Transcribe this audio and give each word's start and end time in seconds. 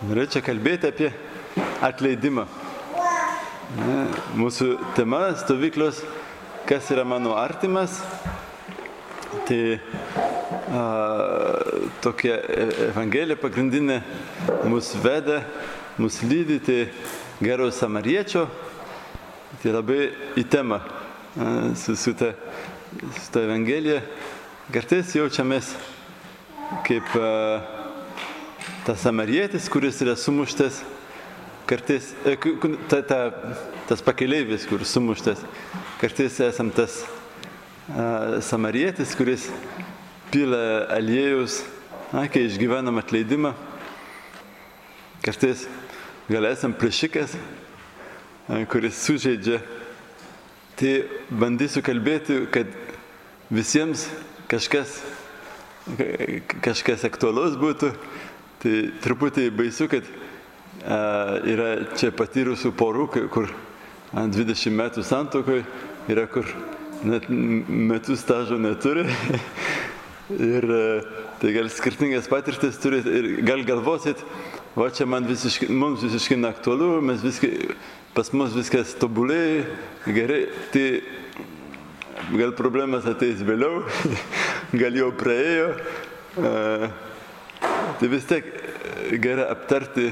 Norėčiau 0.00 0.40
kalbėti 0.40 0.88
apie 0.88 1.08
atleidimą. 1.84 2.46
Ne, 3.76 3.96
Mūsų 4.40 4.68
tema 4.96 5.26
stovyklos, 5.36 5.98
kas 6.64 6.86
yra 6.94 7.02
mano 7.04 7.34
artimas, 7.36 7.98
tai 9.44 9.76
a, 10.72 10.84
tokia 12.00 12.38
e- 12.40 12.68
evangelija 12.86 13.36
pagrindinė 13.42 13.98
mus 14.72 14.94
veda, 15.04 15.42
mus 16.00 16.22
lydi, 16.24 16.56
tai 16.64 16.78
gero 17.44 17.68
samariečio, 17.68 18.46
tai 19.60 19.74
labai 19.74 19.98
į 20.40 20.46
temą 20.48 20.78
a, 20.80 21.50
su, 21.76 21.92
su, 21.92 22.14
ta, 22.16 22.32
su 23.18 23.28
ta 23.36 23.44
evangelija. 23.44 24.00
Kartais 24.72 25.12
jaučiamės 25.18 25.74
kaip 26.88 27.12
a, 27.20 27.76
tas 28.84 29.00
samarietis, 29.00 29.68
kuris 29.68 30.00
yra 30.02 30.16
sumuštas, 30.16 30.80
kartais, 31.68 32.12
e, 32.26 32.36
ta, 32.88 33.00
ta, 33.02 33.18
tas 33.88 34.02
pakeleivis, 34.04 34.66
kuris 34.68 34.92
sumuštas, 34.94 35.42
kartais 36.00 36.38
esam 36.44 36.70
tas 36.74 37.02
a, 37.90 38.40
samarietis, 38.44 39.14
kuris 39.18 39.48
pila 40.30 40.86
aliejus, 40.96 41.60
na, 42.12 42.26
kai 42.30 42.46
išgyvenam 42.48 43.00
atleidimą, 43.02 43.54
kartais 45.24 45.66
gal 46.30 46.48
esam 46.50 46.74
plėšikas, 46.76 47.36
a, 48.48 48.64
kuris 48.70 48.98
sužeidžia. 49.04 49.62
Tai 50.80 50.92
bandysiu 51.28 51.82
kalbėti, 51.84 52.38
kad 52.54 52.70
visiems 53.52 54.06
kažkas 54.48 55.00
kažkas 56.64 57.04
aktualus 57.08 57.56
būtų, 57.58 57.90
tai 58.60 58.74
truputį 59.02 59.48
baisu, 59.56 59.88
kad 59.90 60.06
a, 60.84 61.40
yra 61.48 61.70
čia 61.96 62.12
patyrusių 62.16 62.72
porų, 62.76 63.06
kur 63.32 63.48
a, 64.12 64.26
20 64.26 64.76
metų 64.76 65.04
santokoje 65.06 65.64
yra, 66.10 66.26
kur 66.30 66.48
net 67.06 67.28
metų 67.30 68.18
stažo 68.20 68.60
neturi. 68.60 69.06
ir 70.52 70.66
a, 70.76 70.84
tai 71.40 71.54
gal 71.56 71.70
skirtingas 71.72 72.28
patirtis 72.30 72.78
turit 72.82 73.08
ir 73.08 73.32
gal 73.48 73.64
galvosit, 73.66 74.20
va 74.76 74.90
čia 74.94 75.08
man 75.08 75.26
visiškai, 75.28 75.70
mums 75.72 76.04
visiškai 76.04 76.38
neaktualu, 76.40 76.92
mes 77.04 77.24
viskai, 77.24 77.72
pas 78.14 78.28
mus 78.36 78.52
viskas 78.54 78.92
tobulai, 79.00 79.64
gerai. 80.06 80.44
Tai 80.74 80.86
gal 82.36 82.52
problemas 82.58 83.08
ateis 83.08 83.40
vėliau, 83.46 83.84
gal 84.82 84.98
jau 85.00 85.08
praėjo. 85.16 85.70
E, 86.36 86.50
Tai 88.00 88.08
vis 88.08 88.24
tiek 88.24 88.46
e, 88.48 89.18
gerai 89.20 89.44
aptarti 89.52 90.06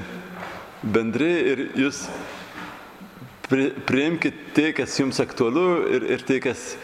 bendrai 0.85 1.31
ir 1.53 1.63
jūs 1.81 2.03
pri- 3.49 3.71
priimkite 3.89 4.53
tai, 4.53 4.75
kas 4.77 4.99
jums 5.01 5.17
aktualu 5.25 5.65
ir, 5.97 6.05
ir 6.19 6.25
tai, 6.29 6.37
kas 6.45 6.75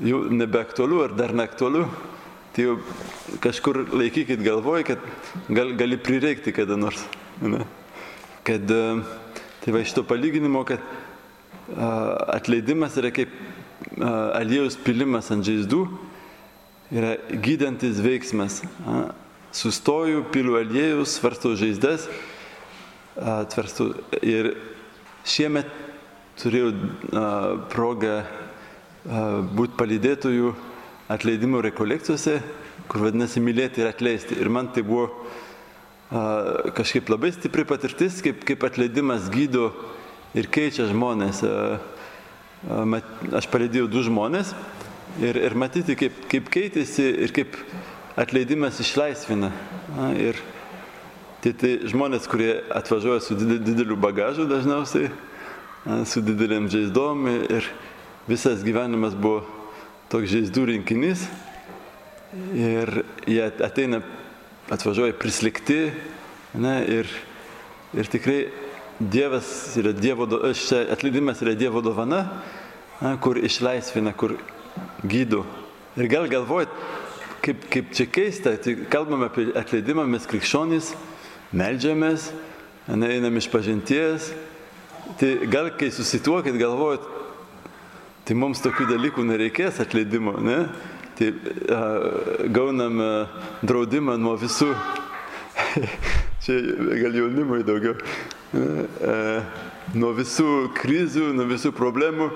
jau 0.00 0.22
nebeaktualu 0.32 1.02
ar 1.04 1.12
dar 1.18 1.36
neaktualu. 1.36 1.84
Tai 2.56 2.66
jau 2.70 2.78
kažkur 3.44 3.82
laikykit 3.92 4.40
galvoj, 4.40 4.86
kad 4.88 5.04
gal, 5.52 5.76
gali 5.76 6.00
prireikti 6.00 6.56
kada 6.56 6.80
nors. 6.80 7.04
Ne? 7.44 7.66
Kad 8.48 8.64
e, 8.64 8.82
tai 9.60 9.76
va 9.76 9.84
iš 9.84 9.92
to 9.92 10.08
palyginimo, 10.08 10.64
kad 10.64 10.80
a, 11.76 11.90
atleidimas 12.40 12.96
yra 12.96 13.12
kaip 13.12 13.36
a, 14.00 14.40
aliejus 14.40 14.80
pilimas 14.80 15.28
ant 15.36 15.44
žaizdų, 15.44 15.84
yra 16.96 17.18
gydantis 17.28 18.00
veiksmas. 18.00 18.62
A, 18.88 19.10
Sustoju, 19.52 20.24
pilu 20.30 20.54
aliejus, 20.54 21.16
svarstau 21.18 21.56
žaizdas, 21.58 22.04
a, 23.18 23.40
tvarstau 23.50 23.88
ir 24.22 24.52
šiemet 25.26 25.66
turėjau 26.38 26.70
a, 26.70 27.24
progą 27.72 28.20
būti 29.56 29.74
palydėtojų 29.80 30.52
atleidimo 31.10 31.64
rekolekcijose, 31.66 32.36
kur 32.86 33.06
vadinasi 33.08 33.42
mylėti 33.42 33.82
ir 33.82 33.90
atleisti. 33.90 34.38
Ir 34.38 34.52
man 34.54 34.70
tai 34.70 34.84
buvo 34.86 35.08
a, 35.10 36.70
kažkaip 36.76 37.10
labai 37.10 37.32
stipri 37.34 37.66
patirtis, 37.66 38.20
kaip, 38.22 38.46
kaip 38.46 38.70
atleidimas 38.70 39.26
gydo 39.34 39.72
ir 40.38 40.46
keičia 40.46 40.86
žmonės. 40.92 41.42
A, 41.42 41.80
mat, 42.86 43.06
aš 43.34 43.50
palydėjau 43.50 43.90
du 43.90 44.06
žmonės 44.06 44.54
ir, 45.18 45.42
ir 45.42 45.58
matyti, 45.58 45.98
kaip, 45.98 46.26
kaip 46.30 46.50
keitėsi 46.54 47.06
ir 47.26 47.34
kaip 47.34 47.56
atleidimas 48.20 48.80
išlaisvina. 48.80 49.50
A, 49.96 50.10
ir 50.12 50.38
tai, 51.40 51.54
tai 51.56 51.72
žmonės, 51.88 52.28
kurie 52.28 52.60
atvažiuoja 52.76 53.22
su 53.24 53.36
dide- 53.38 53.60
dideliu 53.64 53.96
bagažu 53.96 54.44
dažniausiai, 54.50 55.08
a, 55.86 56.02
su 56.04 56.20
didelėm 56.24 56.68
žaizdom 56.72 57.28
ir 57.48 57.68
visas 58.28 58.64
gyvenimas 58.66 59.16
buvo 59.16 59.46
toks 60.12 60.30
žaizdų 60.34 60.66
rinkinys. 60.74 61.24
Ir 62.54 63.02
jie 63.26 63.46
ateina, 63.64 64.04
atvažiuoja 64.70 65.16
prislikti 65.18 65.88
ne, 66.54 66.76
ir, 66.86 67.08
ir 67.96 68.10
tikrai 68.10 68.44
Dievas 69.00 69.48
yra 69.80 69.94
Dievo, 69.96 70.26
atleidimas 70.92 71.40
yra 71.40 71.56
Dievo 71.56 71.80
dovana, 71.80 72.20
na, 73.00 73.14
kur 73.16 73.40
išlaisvina, 73.40 74.12
kur 74.12 74.36
gydo. 75.02 75.46
Ir 75.96 76.06
gal 76.12 76.28
galvojat, 76.30 76.70
kaip, 77.44 77.64
kaip 77.72 77.92
čia 77.96 78.06
keista, 78.10 78.54
kalbame 78.92 79.28
apie 79.30 79.48
atleidimą, 79.58 80.04
mes 80.10 80.26
krikščionys, 80.28 80.92
melžiamės, 81.56 82.30
einam 82.90 83.36
iš 83.40 83.50
pažinties. 83.52 84.30
Tai 85.18 85.30
gal 85.50 85.72
kai 85.78 85.90
susituokit, 85.90 86.54
galvojat, 86.60 87.02
tai 88.28 88.36
mums 88.38 88.62
tokių 88.62 88.86
dalykų 88.92 89.24
nereikės 89.26 89.80
atleidimo, 89.82 90.36
ne? 90.44 90.60
Tai 91.18 91.30
a, 91.74 91.80
gaunam 92.54 93.00
a, 93.02 93.10
draudimą 93.66 94.14
nuo 94.20 94.36
visų, 94.40 94.70
čia 96.44 96.60
gal 97.02 97.18
jaunimui 97.18 97.64
daugiau, 97.66 97.96
a, 98.54 99.16
nuo 99.98 100.12
visų 100.16 100.70
krizių, 100.78 101.32
nuo 101.36 101.48
visų 101.50 101.74
problemų. 101.76 102.30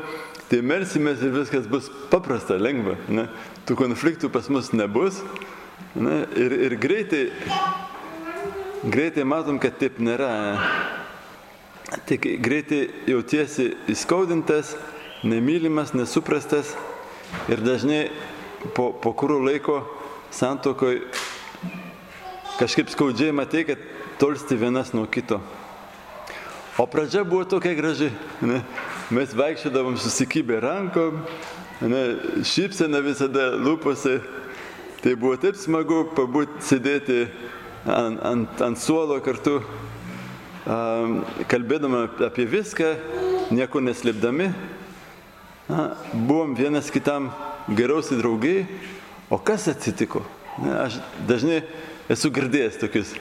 Tai 0.51 0.61
melsimės 0.61 1.23
ir 1.25 1.33
viskas 1.33 1.69
bus 1.71 1.89
paprasta, 2.11 2.59
lengva. 2.61 2.99
Ne? 3.09 3.29
Tų 3.65 3.79
konfliktų 3.81 4.29
pas 4.33 4.51
mus 4.53 4.73
nebus. 4.77 5.23
Ne? 5.97 6.25
Ir, 6.37 6.53
ir 6.67 6.77
greitai, 6.81 7.23
greitai 8.85 9.25
matom, 9.25 9.61
kad 9.63 9.79
taip 9.81 10.01
nėra. 10.03 10.31
Tik 12.09 12.27
greitai 12.43 12.83
jautiesi 13.09 13.71
įskaudintas, 13.93 14.75
nemylimas, 15.25 15.95
nesuprastas 15.97 16.75
ir 17.49 17.63
dažnai 17.65 18.09
po, 18.75 18.91
po 18.93 19.13
kurio 19.17 19.39
laiko 19.45 19.81
santokoj 20.35 20.99
kažkaip 22.59 22.91
skaudžiai 22.93 23.35
matai, 23.37 23.65
kad 23.69 23.81
tolsti 24.21 24.59
vienas 24.59 24.93
nuo 24.93 25.07
kito. 25.07 25.41
O 26.79 26.87
pradžia 26.91 27.23
buvo 27.25 27.45
tokia 27.47 27.75
graži. 27.79 28.11
Ne? 28.43 28.61
Mes 29.15 29.31
vaikščiodavom 29.37 29.95
susikibę 30.01 30.57
rankom, 30.59 31.21
ne? 31.87 32.01
šypsena 32.43 32.99
visada 33.05 33.53
lūpose. 33.55 34.17
Tai 35.05 35.13
buvo 35.21 35.37
taip 35.39 35.55
smagu 35.61 36.01
pabūti, 36.17 36.65
sėdėti 36.67 37.19
ant, 37.87 38.19
ant, 38.27 38.63
ant 38.65 38.81
suolo 38.81 39.21
kartu, 39.23 39.61
um, 40.67 41.21
kalbėdama 41.53 42.09
apie 42.27 42.49
viską, 42.57 42.89
nieko 43.55 43.85
neslėpdami. 43.85 44.49
Na, 45.69 45.85
buvom 46.11 46.57
vienas 46.59 46.91
kitam 46.91 47.29
geriausi 47.71 48.19
draugai, 48.19 48.65
o 49.31 49.39
kas 49.39 49.69
atsitiko? 49.71 50.25
Ne, 50.65 50.75
aš 50.89 50.99
dažnai 51.29 51.61
esu 52.11 52.33
girdėjęs 52.35 52.83
tokius 52.83 53.15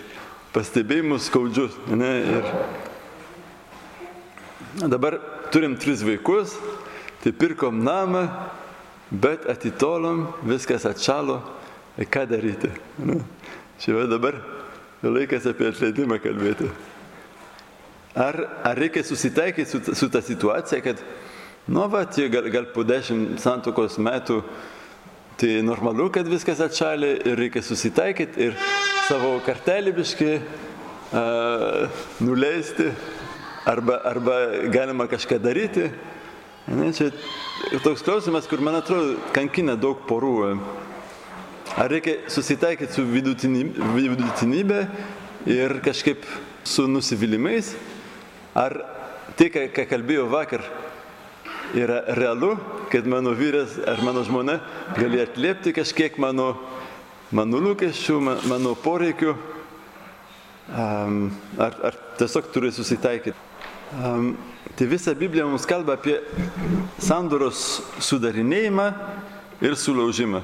pastebėjimus 0.57 1.29
skaudžius. 1.29 1.77
Ne, 1.93 2.15
ir 2.39 2.49
dabar 4.81 5.19
turim 5.51 5.75
tris 5.77 6.01
vaikus, 6.03 6.55
tai 7.23 7.31
pirkom 7.31 7.83
namą, 7.83 8.27
bet 9.11 9.45
atitolom, 9.49 10.27
viskas 10.43 10.85
atšalo, 10.89 11.39
tai 11.97 12.07
ką 12.09 12.25
daryti? 12.29 12.71
Ne? 12.97 13.21
Čia 13.79 14.07
dabar 14.09 14.39
laikas 15.03 15.45
apie 15.49 15.69
atleidimą 15.69 16.17
kalbėti. 16.23 16.69
Ar, 18.15 18.37
ar 18.63 18.77
reikia 18.77 19.03
susitaikyti 19.05 19.69
su, 19.69 19.81
su 19.95 20.09
ta 20.09 20.21
situacija, 20.21 20.81
kad, 20.85 21.01
nu, 21.67 21.87
va, 21.89 22.05
čia 22.05 22.29
gal, 22.33 22.49
gal 22.53 22.69
po 22.73 22.85
dešimt 22.85 23.41
santokos 23.41 23.97
metų 23.97 24.41
tai 25.41 25.57
normalu, 25.65 26.11
kad 26.13 26.29
viskas 26.29 26.61
atšalė 26.61 27.15
ir 27.25 27.39
reikia 27.41 27.63
susitaikyti 27.65 28.47
ir 28.47 28.57
savo 29.07 29.33
kartelį 29.45 29.95
biški 29.97 30.29
uh, 30.37 32.03
nuleisti, 32.21 32.91
arba, 33.65 33.99
arba 34.03 34.39
galima 34.71 35.07
kažką 35.07 35.39
daryti. 35.39 35.89
Ne, 36.67 36.93
čia 36.95 37.11
toks 37.83 38.03
klausimas, 38.05 38.47
kur 38.47 38.61
man 38.63 38.79
atrodo 38.79 39.17
kankina 39.35 39.75
daug 39.75 40.05
porų. 40.07 40.59
Ar 41.73 41.89
reikia 41.89 42.29
susitaikyti 42.29 42.93
su 42.93 43.03
vidutinybė, 43.09 44.81
ir 45.45 45.79
kažkaip 45.83 46.23
su 46.63 46.87
nusivylimais, 46.87 47.73
ar 48.55 48.77
tai, 49.35 49.49
ką, 49.51 49.67
ką 49.75 49.85
kalbėjau 49.89 50.27
vakar, 50.31 50.63
yra 51.75 52.03
realu, 52.15 52.53
kad 52.91 53.07
mano 53.09 53.33
vyras 53.35 53.75
ar 53.87 54.03
mano 54.05 54.23
žmona 54.23 54.59
gali 54.97 55.23
atliepti 55.23 55.73
kažkiek 55.75 56.19
mano, 56.21 56.53
mano 57.31 57.59
lūkesčių, 57.63 58.19
mano 58.47 58.75
poreikių, 58.79 59.33
ar, 60.69 61.79
ar 61.89 61.97
tiesiog 62.21 62.51
turi 62.53 62.71
susitaikyti. 62.71 63.35
Tai 63.93 64.87
visa 64.89 65.13
Biblija 65.13 65.45
mums 65.45 65.67
kalba 65.69 65.93
apie 65.93 66.15
sandoros 66.97 67.81
sudarinėjimą 68.01 68.87
ir 69.61 69.75
sulaužimą. 69.77 70.41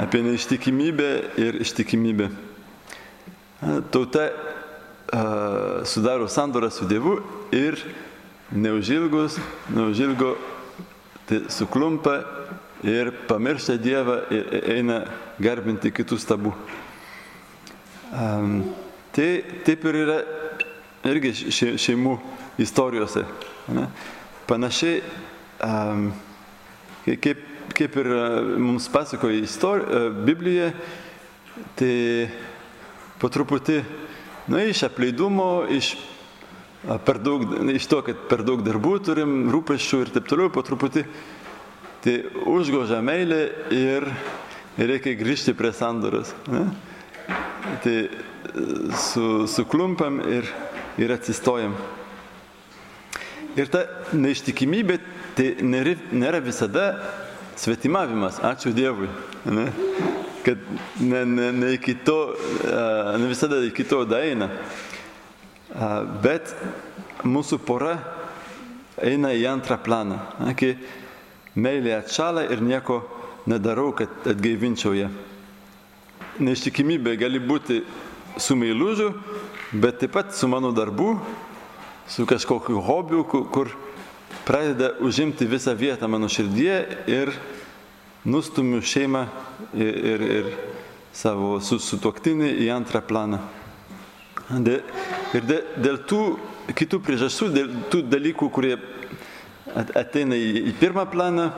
Apie 0.00 0.22
neištikimybę 0.24 1.10
ir 1.36 1.60
ištikimybę. 1.60 2.30
Tauta 3.92 4.30
sudaro 5.84 6.28
sandorą 6.32 6.70
su 6.72 6.88
Dievu 6.88 7.18
ir 7.52 7.76
neužilgus, 8.52 9.36
neužilgo 9.68 10.36
tai 11.28 11.42
suklumpa 11.52 12.22
ir 12.82 13.12
pamiršta 13.28 13.76
Dievą 13.76 14.16
ir 14.32 14.48
eina 14.78 15.02
garbinti 15.38 15.92
kitų 15.92 16.16
stabų. 16.18 16.54
Um, 18.12 18.74
tai 19.12 19.44
taip 19.64 19.84
ir 19.88 20.00
yra 20.06 20.18
irgi 21.08 21.32
šeimų 21.80 22.16
istorijose. 22.62 23.24
Ne? 23.72 23.86
Panašiai, 24.48 25.00
um, 25.64 26.08
kaip, 27.06 27.42
kaip 27.78 27.98
ir 28.02 28.10
mums 28.60 28.88
pasakoja 28.92 29.42
istorija, 29.42 30.08
Biblija, 30.26 30.70
tai 31.78 31.92
po 33.20 33.30
truputį, 33.32 33.82
na, 34.50 34.64
iš 34.66 34.84
apleidumo, 34.88 35.64
iš, 35.70 35.94
per 37.06 37.20
daug, 37.22 37.44
iš 37.70 37.86
to, 37.90 38.00
kad 38.06 38.26
per 38.30 38.42
daug 38.46 38.64
darbų 38.66 38.96
turim, 39.06 39.36
rūpeščių 39.52 40.02
ir 40.02 40.14
taip 40.16 40.30
toliau, 40.30 40.50
po 40.54 40.64
truputį, 40.66 41.04
tai 42.02 42.16
užgožia 42.50 42.98
meilė 43.04 43.44
ir 43.74 44.08
reikia 44.78 45.14
grįžti 45.18 45.54
prie 45.54 45.70
sandoros. 45.76 46.34
Ne? 46.50 46.66
Tai 47.84 47.96
su, 48.98 49.46
suklumpam 49.46 50.18
ir, 50.26 50.48
ir 51.00 51.12
atsistojam. 51.14 51.74
Ir 53.56 53.68
ta 53.72 53.84
neištikimybė 54.16 54.96
tai 55.36 55.48
nėra, 55.64 56.40
visada 56.44 56.86
svetimavimas, 57.60 58.40
ačiū 58.44 58.72
Dievui. 58.76 59.10
Ne? 59.44 59.66
Kad 60.42 60.62
ne, 61.00 61.24
ne, 61.28 61.50
ne, 61.52 61.72
iki 61.76 61.94
to, 62.04 62.34
ne 63.20 63.28
visada 63.30 63.60
iki 63.66 63.84
to 63.88 64.02
daeina. 64.08 64.48
Bet 66.24 66.54
mūsų 67.24 67.60
pora 67.64 67.96
eina 69.02 69.32
į 69.36 69.44
antrą 69.52 69.78
planą. 69.84 70.18
Kai 70.58 70.74
meilė 71.54 71.98
atšala 72.00 72.46
ir 72.52 72.64
nieko 72.64 73.02
nedarau, 73.48 73.92
kad 73.96 74.32
atgaivinčiau 74.32 74.96
ją. 74.96 75.10
Neištikimybė 76.42 77.18
gali 77.20 77.40
būti 77.42 77.82
su 78.36 78.56
meilužiu, 78.56 79.12
bet 79.72 80.00
taip 80.00 80.12
pat 80.12 80.34
su 80.36 80.48
mano 80.48 80.72
darbu, 80.72 81.16
su 82.08 82.26
kažkokiu 82.26 82.80
hobiu, 82.80 83.24
kur 83.24 83.70
pradeda 84.44 84.92
užimti 85.00 85.46
visą 85.46 85.74
vietą 85.78 86.08
mano 86.08 86.28
širdie 86.28 86.82
ir 87.06 87.32
nustumiu 88.24 88.82
šeimą 88.82 89.26
ir, 89.74 89.96
ir, 90.12 90.24
ir 90.38 90.50
savo 91.12 91.58
sutuoktinį 91.60 92.50
į 92.64 92.70
antrą 92.74 93.02
planą. 93.04 93.42
De, 94.52 94.80
ir 95.36 95.46
de, 95.48 95.60
dėl 95.80 96.00
tų 96.08 96.22
kitų 96.76 97.00
priežasčių, 97.04 97.48
dėl 97.52 97.70
tų 97.92 98.02
dalykų, 98.10 98.48
kurie 98.52 98.74
ateina 99.72 100.36
į, 100.36 100.68
į 100.72 100.74
pirmą 100.80 101.06
planą, 101.12 101.50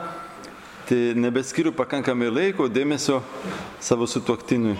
tai 0.89 1.01
nebeskiriu 1.19 1.73
pakankamai 1.75 2.29
laiko, 2.31 2.69
dėmesio 2.69 3.23
savo 3.83 4.09
sutuoktiniui. 4.11 4.77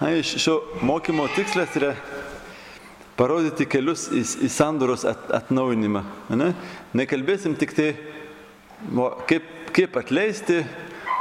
Na, 0.00 0.14
iš 0.16 0.38
šio 0.40 0.62
mokymo 0.80 1.26
tikslas 1.36 1.74
yra 1.76 1.90
parodyti 3.20 3.66
kelius 3.68 4.06
į, 4.08 4.22
į 4.46 4.48
sandoros 4.48 5.04
at, 5.04 5.26
atnaujinimą. 5.42 6.00
Ne? 6.40 6.54
Nekalbėsim 6.96 7.52
tik 7.60 7.74
tai, 7.76 7.90
o, 8.96 9.10
kaip, 9.28 9.44
kaip 9.76 10.00
atleisti, 10.00 10.62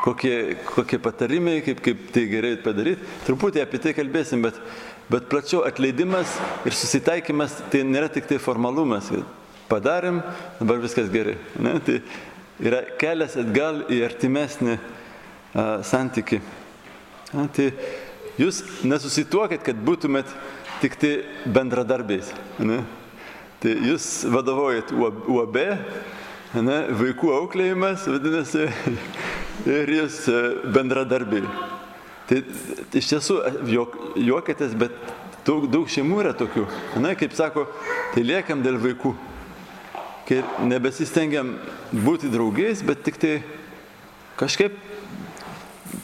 kokie, 0.05 0.55
kokie 0.69 1.01
patarimai, 1.03 1.57
kaip, 1.65 1.83
kaip 1.83 2.07
tai 2.15 2.23
gerai 2.31 2.53
padaryti. 2.63 3.03
Truputį 3.27 3.65
apie 3.65 3.83
tai 3.83 3.95
kalbėsim, 3.99 4.47
bet, 4.47 4.63
bet 5.11 5.27
plačiau 5.27 5.65
atleidimas 5.67 6.39
ir 6.63 6.79
susitaikymas 6.79 7.59
tai 7.73 7.83
nėra 7.83 8.07
tik 8.15 8.31
tai 8.31 8.39
formalumas. 8.39 9.11
Padarėm, 9.67 10.23
dabar 10.63 10.79
viskas 10.87 11.11
gerai. 11.11 11.35
Ne? 11.59 11.75
Tai 11.83 11.99
yra 12.63 12.85
kelias 13.01 13.35
atgal 13.43 13.83
į 13.91 14.05
artimesnį 14.07 14.79
a, 14.79 15.81
santyki. 15.83 16.39
A, 17.35 17.43
tai 17.51 17.73
jūs 18.39 18.63
nesusituokit, 18.87 19.63
kad 19.65 19.79
būtumėt 19.83 20.31
tik 20.79 20.95
tai 20.99 21.13
bendradarbiais. 21.45 22.31
Ne? 22.63 22.81
Tai 23.59 23.75
jūs 23.89 24.07
vadovaujat 24.31 24.93
UAB, 24.95 25.57
ne? 26.63 26.77
vaikų 27.01 27.33
auklėjimas, 27.41 28.07
vadinasi, 28.07 28.69
ir 29.79 29.93
jūs 29.97 30.21
bendradarbiai. 30.75 31.43
Tai 32.29 32.43
iš 32.93 33.09
tiesų 33.09 33.39
juokitės, 34.21 34.75
bet 34.77 34.93
daug, 35.47 35.65
daug 35.71 35.89
šeimų 35.89 36.21
yra 36.23 36.35
tokių. 36.37 36.67
Na, 37.01 37.15
kaip 37.17 37.33
sako, 37.35 37.65
tai 38.13 38.23
liekam 38.27 38.61
dėl 38.65 38.77
vaikų. 38.81 39.15
Kai 40.29 40.43
nebesistengiam 40.69 41.55
būti 41.89 42.29
draugais, 42.29 42.83
bet 42.85 43.01
tik 43.07 43.17
tai 43.17 43.33
kažkaip 44.37 44.75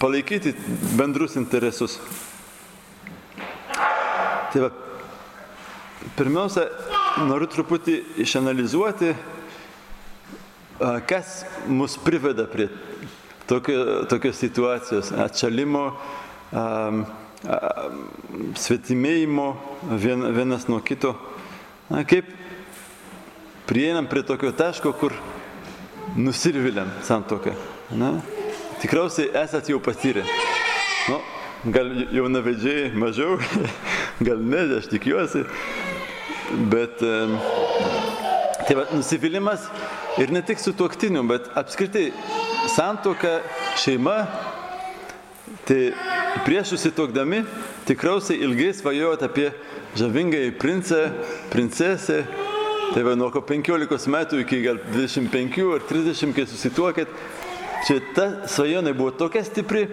palaikyti 0.01 0.55
bendrus 0.97 1.37
interesus. 1.37 1.99
Tai 4.53 4.61
va, 4.65 4.69
pirmiausia, 6.17 6.67
noriu 7.25 7.47
truputį 7.51 7.97
išanalizuoti, 8.25 9.13
kas 11.09 11.45
mus 11.71 11.95
priveda 12.03 12.45
prie 12.51 12.67
tokio, 13.47 14.03
tokios 14.11 14.39
situacijos 14.41 15.11
atšalimo, 15.25 15.85
svetimėjimo 18.59 19.47
vien, 20.01 20.25
vienas 20.35 20.67
nuo 20.71 20.81
kito. 20.85 21.13
Na, 21.89 22.03
kaip 22.07 22.31
prieinam 23.69 24.09
prie 24.09 24.23
tokio 24.25 24.51
taško, 24.55 24.93
kur 24.97 25.13
nusirviliam 26.17 26.89
santoką. 27.05 27.53
Na, 27.95 28.15
tikriausiai 28.81 29.31
esat 29.43 29.69
jau 29.69 29.79
patyrę. 29.83 30.25
Nu, 31.09 31.19
gal 31.73 31.91
jaunavedžiai 32.13 32.91
mažiau, 32.97 33.37
gal 34.19 34.39
ne, 34.39 34.63
aš 34.77 34.89
tikiuosi. 34.91 35.43
Bet 36.71 37.01
tai 38.65 38.75
va, 38.77 38.85
nusivylimas 38.93 39.65
ir 40.21 40.31
ne 40.33 40.41
tik 40.45 40.61
su 40.61 40.73
tuoktiniu, 40.77 41.23
bet 41.27 41.49
apskritai 41.57 42.11
santoka, 42.71 43.39
šeima, 43.81 44.19
tai 45.65 45.93
prieš 46.45 46.75
susitokdami 46.75 47.43
tikriausiai 47.87 48.41
ilgai 48.45 48.71
svajojot 48.77 49.25
apie 49.25 49.49
žavingąjį 49.99 50.51
princą, 50.61 51.01
princesę. 51.53 52.23
Tai 52.93 53.01
va 53.01 53.15
nuo 53.17 53.31
15 53.33 54.11
metų 54.13 54.43
iki 54.43 54.61
gal 54.61 54.77
25 54.93 55.63
ar 55.73 55.85
30, 55.89 56.33
kai 56.37 56.45
susituokėt, 56.47 57.13
čia 57.87 57.97
ta 58.15 58.27
svajonė 58.51 58.93
buvo 58.97 59.09
tokia 59.17 59.41
stipri 59.45 59.87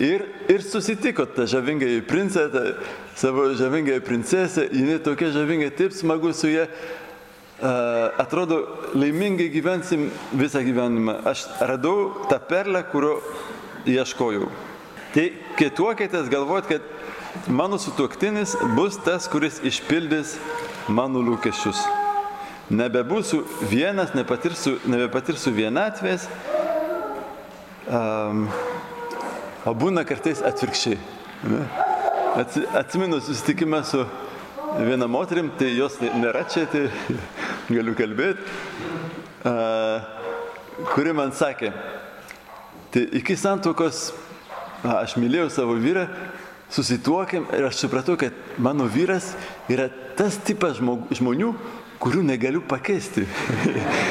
ir, 0.00 0.26
ir 0.52 0.64
susitiko 0.64 1.24
tą 1.26 1.48
žavingąjį 1.48 2.02
princą, 2.08 2.46
tą 2.52 2.64
savo 3.16 3.54
žavingąją 3.54 4.00
princesę, 4.00 4.68
jinai 4.72 5.00
tokia 5.00 5.30
žavinga, 5.34 5.70
taip 5.76 5.92
smagu 5.92 6.32
su 6.32 6.48
ją, 6.48 6.66
atrodo, 8.18 8.66
laimingai 8.94 9.50
gyvensim 9.50 10.10
visą 10.32 10.62
gyvenimą. 10.64 11.20
Aš 11.24 11.46
radau 11.60 12.14
tą 12.28 12.38
perlę, 12.40 12.82
kurio 12.92 13.20
ieškojau. 13.86 14.48
Tai 15.14 15.26
kai 15.58 15.70
tuokėtės 15.74 16.30
galvojat, 16.30 16.70
kad 16.70 17.48
mano 17.50 17.78
sutuoktinis 17.78 18.56
bus 18.76 18.98
tas, 19.04 19.28
kuris 19.28 19.60
išpildys 19.66 20.36
mano 20.88 21.22
lūkesčius. 21.24 21.82
Nebebūsiu 22.70 23.42
vienas, 23.66 24.14
nepatirsiu, 24.14 24.76
nebepatirsiu 24.86 25.50
vienatvės, 25.56 26.28
um, 27.90 28.46
o 29.66 29.74
būna 29.74 30.06
kartais 30.06 30.44
atvirkščiai. 30.46 31.00
Ne? 31.50 31.64
Atsimenu 32.30 33.20
susitikimą 33.20 33.84
su 33.84 34.04
viena 34.78 35.08
moterim, 35.10 35.50
tai 35.58 35.72
jos 35.74 35.96
nėra 35.98 36.44
čia, 36.46 36.62
tai 36.70 36.84
galiu 37.74 37.94
kalbėti, 37.98 38.44
kuri 40.92 41.14
man 41.16 41.34
sakė, 41.34 41.72
tai 42.94 43.02
iki 43.18 43.34
santokos 43.38 44.12
aš 44.86 45.16
mylėjau 45.18 45.50
savo 45.50 45.74
vyrą, 45.80 46.06
susituokėm 46.70 47.50
ir 47.56 47.66
aš 47.66 47.82
supratau, 47.82 48.14
kad 48.20 48.36
mano 48.62 48.86
vyras 48.86 49.32
yra 49.70 49.88
tas 50.18 50.38
tipas 50.46 50.78
žmonių, 50.78 51.50
kurių 52.00 52.22
negaliu 52.30 52.62
pakeisti. 52.62 53.26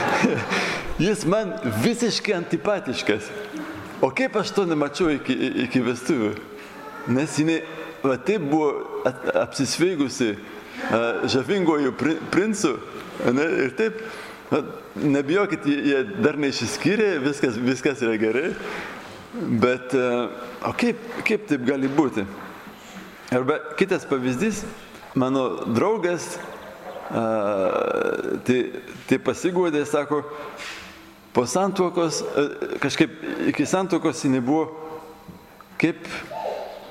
Jis 0.99 1.23
man 1.23 1.55
visiškai 1.85 2.35
antipatiškas. 2.35 3.31
O 4.03 4.11
kaip 4.15 4.35
aš 4.39 4.51
to 4.55 4.65
nemačiau 4.67 5.13
iki, 5.15 5.35
iki 5.63 5.79
vestuvių? 5.83 6.33
Nes 7.15 7.37
jinai, 7.39 7.61
va 8.03 8.17
taip 8.25 8.45
buvo 8.49 8.71
apsisveigusi 9.39 10.33
žavingojų 11.29 11.93
princų. 12.31 12.73
Ne, 13.35 13.45
ir 13.65 13.73
taip, 13.77 13.99
nebijokit, 14.99 15.65
jie 15.67 16.03
dar 16.23 16.39
neišsiskyrė, 16.39 17.17
viskas, 17.23 17.57
viskas 17.59 18.03
yra 18.05 18.15
gerai. 18.21 18.51
Bet, 19.61 19.93
o 20.65 20.71
kaip, 20.79 21.01
kaip 21.27 21.49
taip 21.49 21.65
gali 21.67 21.91
būti? 21.91 22.25
Arba 23.35 23.59
kitas 23.77 24.07
pavyzdys, 24.09 24.63
mano 25.19 25.67
draugas, 25.69 26.31
uh, 26.39 26.49
tai, 28.45 28.59
tai 29.09 29.19
pasigūdė, 29.21 29.83
sako, 29.85 30.23
po 31.33 31.45
santuokos, 31.45 32.23
kažkaip 32.81 33.13
iki 33.51 33.65
santuokos 33.69 34.23
jinai 34.25 34.41
buvo 34.41 34.65
kaip, 35.79 36.07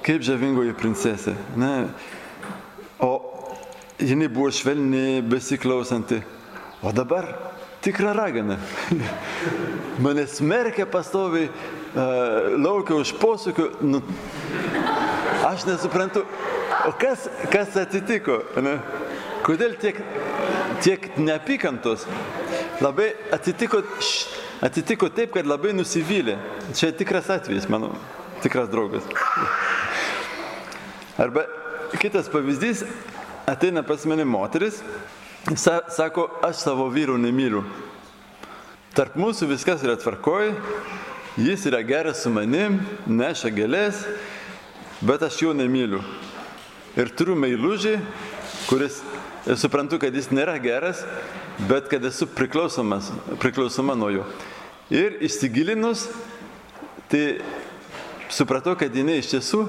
kaip 0.09 0.25
žavingoji 0.25 0.73
princesė. 0.79 1.35
Ne? 1.61 1.91
O 3.05 3.13
jinai 4.01 4.31
buvo 4.33 4.49
švelni, 4.55 5.21
besiklausanti. 5.29 6.23
O 6.81 6.93
dabar 6.97 7.29
tikra 7.85 8.15
ragana. 8.17 8.57
Mane 10.05 10.25
smerkia 10.31 10.87
pastoviai, 10.89 11.51
uh, 11.51 12.57
laukia 12.57 12.97
už 12.97 13.13
posūkių. 13.21 13.69
Nu, 13.85 14.01
Aš 15.49 15.63
nesuprantu, 15.69 16.25
o 16.89 16.91
kas, 16.99 17.29
kas 17.53 17.77
atsitiko? 17.79 18.41
Ne? 18.65 18.75
Kodėl 19.47 19.77
tiek, 19.81 20.01
tiek 20.85 21.07
neapykantos? 21.21 22.09
Labai 22.83 23.13
atsitiko, 23.33 23.85
atsitiko 24.67 25.13
taip, 25.15 25.37
kad 25.37 25.49
labai 25.49 25.77
nusivylė. 25.79 26.37
Čia 26.77 26.91
tikras 26.97 27.31
atvejis, 27.33 27.69
mano 27.71 27.95
tikras 28.43 28.69
draugas. 28.73 29.07
Arba 31.19 31.47
kitas 31.99 32.29
pavyzdys, 32.31 32.85
ateina 33.47 33.83
pas 33.83 34.05
mane 34.07 34.23
moteris, 34.25 34.77
sa, 35.57 35.81
sako, 35.91 36.29
aš 36.47 36.61
savo 36.63 36.85
vyrų 36.95 37.17
nemyliu. 37.19 37.65
Tarp 38.95 39.17
mūsų 39.19 39.49
viskas 39.51 39.83
yra 39.83 39.97
tvarkoj, 39.99 40.53
jis 41.43 41.67
yra 41.67 41.81
geras 41.83 42.23
su 42.23 42.31
manim, 42.31 42.79
neša 43.11 43.51
gėlės, 43.57 44.05
bet 45.03 45.27
aš 45.27 45.41
jo 45.43 45.57
nemyliu. 45.59 46.05
Ir 46.95 47.11
turiu 47.19 47.35
meilužį, 47.35 47.97
kuris, 48.71 49.03
suprantu, 49.59 49.99
kad 49.99 50.15
jis 50.15 50.31
nėra 50.31 50.55
geras, 50.63 51.03
bet 51.67 51.91
kad 51.91 52.07
esu 52.07 52.31
priklausoma 52.31 53.99
nuo 53.99 54.15
jo. 54.21 54.31
Ir 54.95 55.19
įsigilinus, 55.27 56.07
tai 57.11 57.41
supratau, 58.31 58.79
kad 58.79 58.95
jinai 58.95 59.19
iš 59.19 59.35
tiesų 59.35 59.67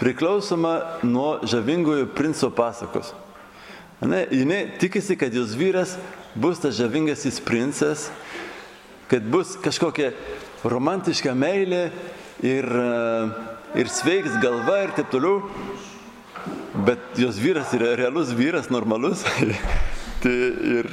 priklausoma 0.00 1.00
nuo 1.02 1.38
žavingojo 1.46 2.06
princo 2.14 2.50
pasakos. 2.50 3.14
Ne, 4.00 4.26
jinai 4.30 4.76
tikisi, 4.80 5.16
kad 5.16 5.34
jos 5.34 5.56
vyras 5.56 5.96
bus 6.34 6.60
tas 6.60 6.76
žavingasis 6.76 7.40
princas, 7.40 8.10
kad 9.08 9.24
bus 9.24 9.54
kažkokia 9.64 10.12
romantiška 10.64 11.32
meilė 11.32 11.88
ir 12.44 12.68
uh, 12.68 13.30
ir 13.76 13.88
sveiks 13.92 14.36
galva 14.42 14.82
ir 14.84 14.94
taip 14.96 15.10
toliau. 15.12 15.42
Bet 16.86 17.16
jos 17.16 17.38
vyras 17.40 17.72
yra 17.76 17.94
realus 17.96 18.32
vyras, 18.36 18.68
normalus. 18.70 19.24
tai 20.22 20.34
ir, 20.80 20.90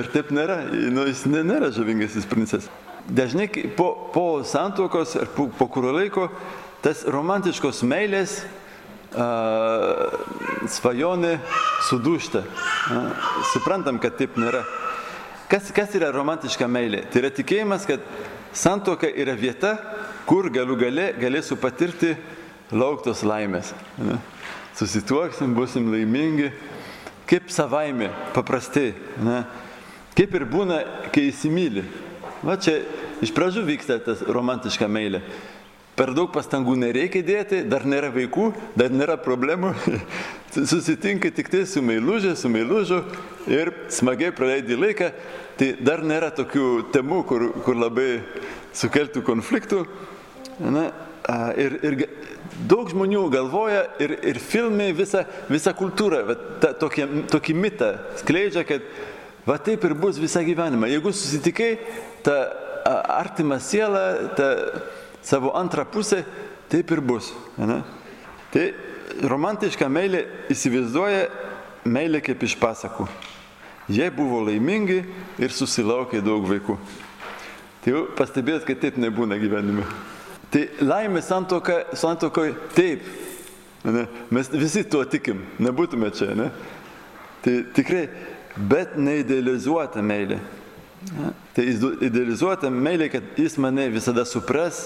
ir 0.00 0.10
taip 0.14 0.32
nėra. 0.34 0.62
Nu, 0.90 1.06
jis 1.08 1.24
nėra 1.30 1.70
žavingasis 1.74 2.26
princas. 2.30 2.66
Dažnai 3.10 3.48
po, 3.78 3.92
po 4.14 4.42
santuokos 4.46 5.16
ar 5.18 5.30
po, 5.34 5.48
po 5.54 5.66
kurio 5.72 5.94
laiko 5.96 6.28
tas 6.84 7.04
romantiškos 7.08 7.82
meilės 7.86 8.40
a, 9.12 9.26
svajonė 10.70 11.36
sudūšta. 11.88 12.44
A, 12.44 13.02
suprantam, 13.52 14.00
kad 14.02 14.16
taip 14.20 14.38
nėra. 14.40 14.64
Kas, 15.50 15.72
kas 15.74 15.94
yra 15.98 16.12
romantiška 16.14 16.68
meilė? 16.70 17.02
Tai 17.10 17.24
yra 17.24 17.32
tikėjimas, 17.34 17.86
kad 17.88 18.04
santuoka 18.54 19.08
yra 19.10 19.34
vieta, 19.38 19.74
kur 20.28 20.50
galiu 20.52 20.76
gale, 20.78 21.10
galėsiu 21.18 21.58
patirti 21.58 22.14
lauktos 22.70 23.24
laimės. 23.26 23.72
Ne? 23.98 24.20
Susituoksim, 24.78 25.54
busim 25.56 25.90
laimingi, 25.90 26.52
kaip 27.30 27.50
savaime, 27.50 28.12
paprastai. 28.34 28.92
Ne? 29.26 29.42
Kaip 30.14 30.34
ir 30.38 30.46
būna, 30.50 30.80
kai 31.14 31.28
įsimylį. 31.30 31.84
Va 32.46 32.56
čia 32.60 32.78
iš 33.22 33.34
pradžių 33.36 33.66
vyksta 33.66 33.98
tas 34.04 34.22
romantiška 34.24 34.88
meilė. 34.90 35.20
Per 36.00 36.14
daug 36.16 36.30
pastangų 36.32 36.78
nereikia 36.80 37.20
dėti, 37.20 37.58
dar 37.68 37.82
nėra 37.84 38.08
vaikų, 38.14 38.46
dar 38.72 38.88
nėra 38.88 39.18
problemų. 39.20 39.74
Susitinka 40.70 41.28
tik 41.36 41.50
tai 41.52 41.66
su 41.68 41.82
meilužė, 41.84 42.32
su 42.40 42.48
meilužu 42.48 43.02
ir 43.52 43.68
smagiai 43.92 44.32
praleidi 44.32 44.78
laiką. 44.80 45.10
Tai 45.60 45.66
dar 45.84 46.00
nėra 46.00 46.30
tokių 46.32 46.68
temų, 46.94 47.18
kur, 47.28 47.44
kur 47.66 47.76
labai 47.76 48.08
sukeltų 48.80 49.20
konfliktų. 49.26 49.82
Na, 50.72 50.86
ir, 51.60 51.76
ir 51.84 51.98
daug 52.70 52.88
žmonių 52.88 53.26
galvoja 53.34 53.82
ir, 54.00 54.14
ir 54.32 54.40
filmai 54.40 54.94
visą, 54.96 55.26
visą 55.52 55.74
kultūrą, 55.76 56.22
ta, 56.64 56.72
tokį, 56.80 57.10
tokį 57.34 57.58
mitą 57.60 57.90
skleidžia, 58.22 58.64
kad 58.72 58.88
va 59.44 59.60
taip 59.60 59.84
ir 59.84 59.98
bus 60.00 60.16
visą 60.22 60.40
gyvenimą. 60.48 60.88
Jeigu 60.94 61.12
susitikai 61.12 61.74
tą 62.24 62.38
artimą 63.20 63.60
sielą, 63.60 64.06
tą 64.40 64.48
savo 65.22 65.52
antrą 65.56 65.84
pusę, 65.84 66.22
taip 66.70 66.90
ir 66.90 67.00
bus. 67.00 67.32
Ne? 67.58 67.80
Tai 68.50 68.64
romantiška 69.30 69.88
meilė 69.90 70.24
įsivaizduoja 70.52 71.28
meilė 71.84 72.20
kaip 72.24 72.42
iš 72.44 72.56
pasakų. 72.60 73.08
Jie 73.90 74.06
buvo 74.14 74.44
laimingi 74.46 75.00
ir 75.40 75.54
susilaukė 75.54 76.20
daug 76.22 76.44
vaikų. 76.46 76.76
Tai 77.80 77.94
jau 77.94 78.04
pastebėjot, 78.16 78.66
kad 78.68 78.80
taip 78.82 78.98
nebūna 79.00 79.38
gyvenime. 79.40 79.86
Tai 80.52 80.66
laimė 80.82 81.22
santoka, 81.24 81.80
santokoje 81.96 82.54
taip. 82.76 83.06
Ne? 83.86 84.04
Mes 84.34 84.50
visi 84.52 84.84
tuo 84.84 85.02
tikim, 85.08 85.40
nebūtume 85.62 86.10
čia, 86.12 86.34
ne? 86.36 86.50
Tai 87.40 87.54
tikrai, 87.74 88.04
bet 88.58 88.98
neidealizuota 89.00 90.02
meilė. 90.04 90.40
Ne? 91.16 91.30
Tai 91.56 91.64
idealizuota 92.04 92.68
meilė, 92.70 93.08
kad 93.14 93.40
jis 93.40 93.56
mane 93.62 93.86
visada 93.94 94.26
supras, 94.28 94.84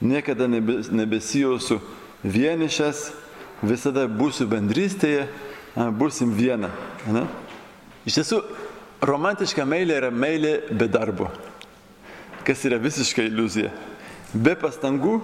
niekada 0.00 0.48
nebesijausiu 0.48 1.80
vienišas, 2.24 3.10
visada 3.62 4.06
būsiu 4.08 4.48
bendrystėje, 4.50 5.26
būsim 5.96 6.32
viena. 6.36 6.70
Ne? 7.08 7.24
Iš 8.08 8.20
tiesų, 8.20 8.40
romantiška 9.04 9.64
meilė 9.68 10.00
yra 10.02 10.12
meilė 10.12 10.54
be 10.70 10.88
darbo, 10.88 11.30
kas 12.46 12.64
yra 12.68 12.80
visiška 12.80 13.24
iliuzija 13.26 13.72
be 14.34 14.54
pastangų, 14.58 15.20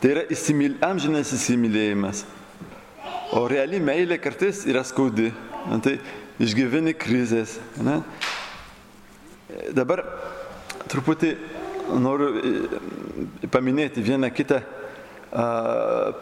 tai 0.00 0.12
yra 0.14 0.24
įsimyl, 0.32 0.78
amžinas 0.84 1.32
įsimylėjimas. 1.36 2.24
O 3.36 3.44
reali 3.50 3.80
meilė 3.82 4.18
kartais 4.22 4.64
yra 4.68 4.84
skaudi, 4.86 5.30
tai 5.84 5.98
išgyveni 6.40 6.94
krizės. 6.96 7.58
Ne? 7.84 8.00
Dabar 9.76 10.04
truputį 10.88 11.34
noriu 11.96 12.28
e, 12.36 13.48
paminėti 13.52 14.04
vieną 14.04 14.32
kitą 14.34 14.60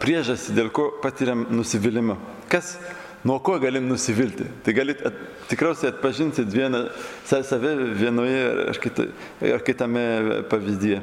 priežastį, 0.01 0.55
dėl 0.57 0.69
ko 0.75 0.89
patiriam 1.03 1.45
nusivylimą. 1.53 2.17
Kas, 2.51 2.75
nuo 3.23 3.39
ko 3.39 3.57
galim 3.59 3.87
nusivilti? 3.87 4.47
Tai 4.63 4.73
galit 4.75 4.99
at, 5.07 5.15
tikriausiai 5.47 5.93
atpažinti 5.93 6.43
vieną, 6.43 6.87
save 7.25 7.73
vienoje 7.95 8.43
ar, 8.67 8.81
kita, 8.83 9.07
ar 9.53 9.63
kitame 9.63 10.03
pavyzdyje. 10.51 11.01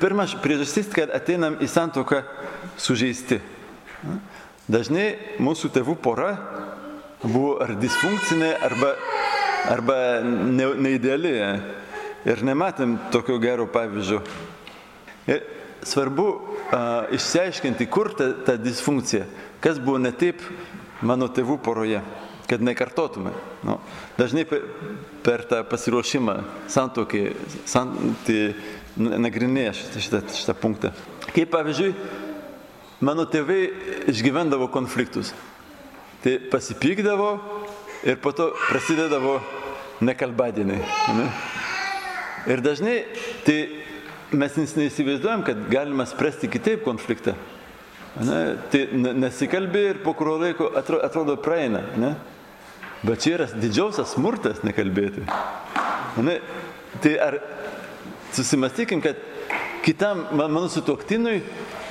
Pirmas 0.00 0.36
priežastis, 0.38 0.92
kad 0.94 1.10
ateinam 1.16 1.56
į 1.64 1.68
santoką 1.68 2.22
sužeisti. 2.78 3.40
Dažnai 4.70 5.36
mūsų 5.42 5.72
tėvų 5.74 5.96
pora 6.04 6.36
buvo 7.24 7.56
ar 7.64 7.74
disfunkcinė, 7.80 8.52
arba, 8.64 8.94
arba 9.72 9.96
ne, 10.24 10.68
neideali. 10.86 11.34
Ir 12.24 12.40
nematėm 12.46 12.96
tokio 13.12 13.36
gero 13.42 13.66
pavyzdžio. 13.68 14.22
Ir 15.28 15.42
svarbu 15.84 16.28
uh, 16.32 17.10
išsiaiškinti, 17.12 17.86
kur 17.92 18.14
ta, 18.16 18.30
ta 18.46 18.56
disfunkcija, 18.60 19.26
kas 19.60 19.80
buvo 19.80 19.98
ne 20.00 20.12
taip 20.16 20.40
mano 21.04 21.28
tėvų 21.28 21.58
poroje, 21.64 22.00
kad 22.48 22.64
nekartotume. 22.64 23.32
Nu, 23.64 23.78
dažnai 24.18 24.44
per, 24.48 24.64
per 25.24 25.44
tą 25.48 25.60
pasiruošimą 25.68 26.38
santokį, 26.72 27.24
sant, 27.68 27.96
tai 28.24 28.54
nagrinėja 28.96 29.74
šitą, 29.76 30.04
šitą, 30.06 30.22
šitą 30.38 30.54
punktą. 30.60 30.92
Kaip 31.34 31.50
pavyzdžiui, 31.52 31.92
mano 33.04 33.26
tėvai 33.28 33.60
išgyvendavo 34.12 34.70
konfliktus. 34.72 35.34
Tai 36.24 36.38
pasipykdavo 36.52 37.30
ir 38.08 38.16
po 38.22 38.32
to 38.32 38.48
prasidedavo 38.68 39.38
nekalbadieniai. 40.04 40.80
Ne? 41.18 41.28
Ir 42.50 42.60
dažnai 42.60 42.98
tai 43.46 43.58
mes 44.34 44.56
neįsivaizduojam, 44.76 45.44
kad 45.46 45.66
galima 45.70 46.06
spręsti 46.08 46.50
kitaip 46.52 46.84
konfliktą. 46.84 47.36
Ne? 48.20 48.40
Tai 48.70 48.82
nesikalbė 49.18 49.84
ir 49.90 50.00
po 50.04 50.14
kurio 50.18 50.36
laiko 50.42 50.70
atrodo, 50.78 51.36
praeina. 51.40 51.82
Ne? 52.00 52.14
Bet 53.04 53.24
čia 53.24 53.38
yra 53.38 53.48
didžiausias 53.52 54.14
smurtas 54.14 54.62
nekalbėti. 54.66 55.24
Ne? 56.24 56.38
Tai 57.02 57.14
ar 57.20 57.38
susimastykim, 58.34 59.02
kad 59.04 59.18
kitam 59.84 60.24
mano 60.32 60.68
sutuoktinui 60.68 61.40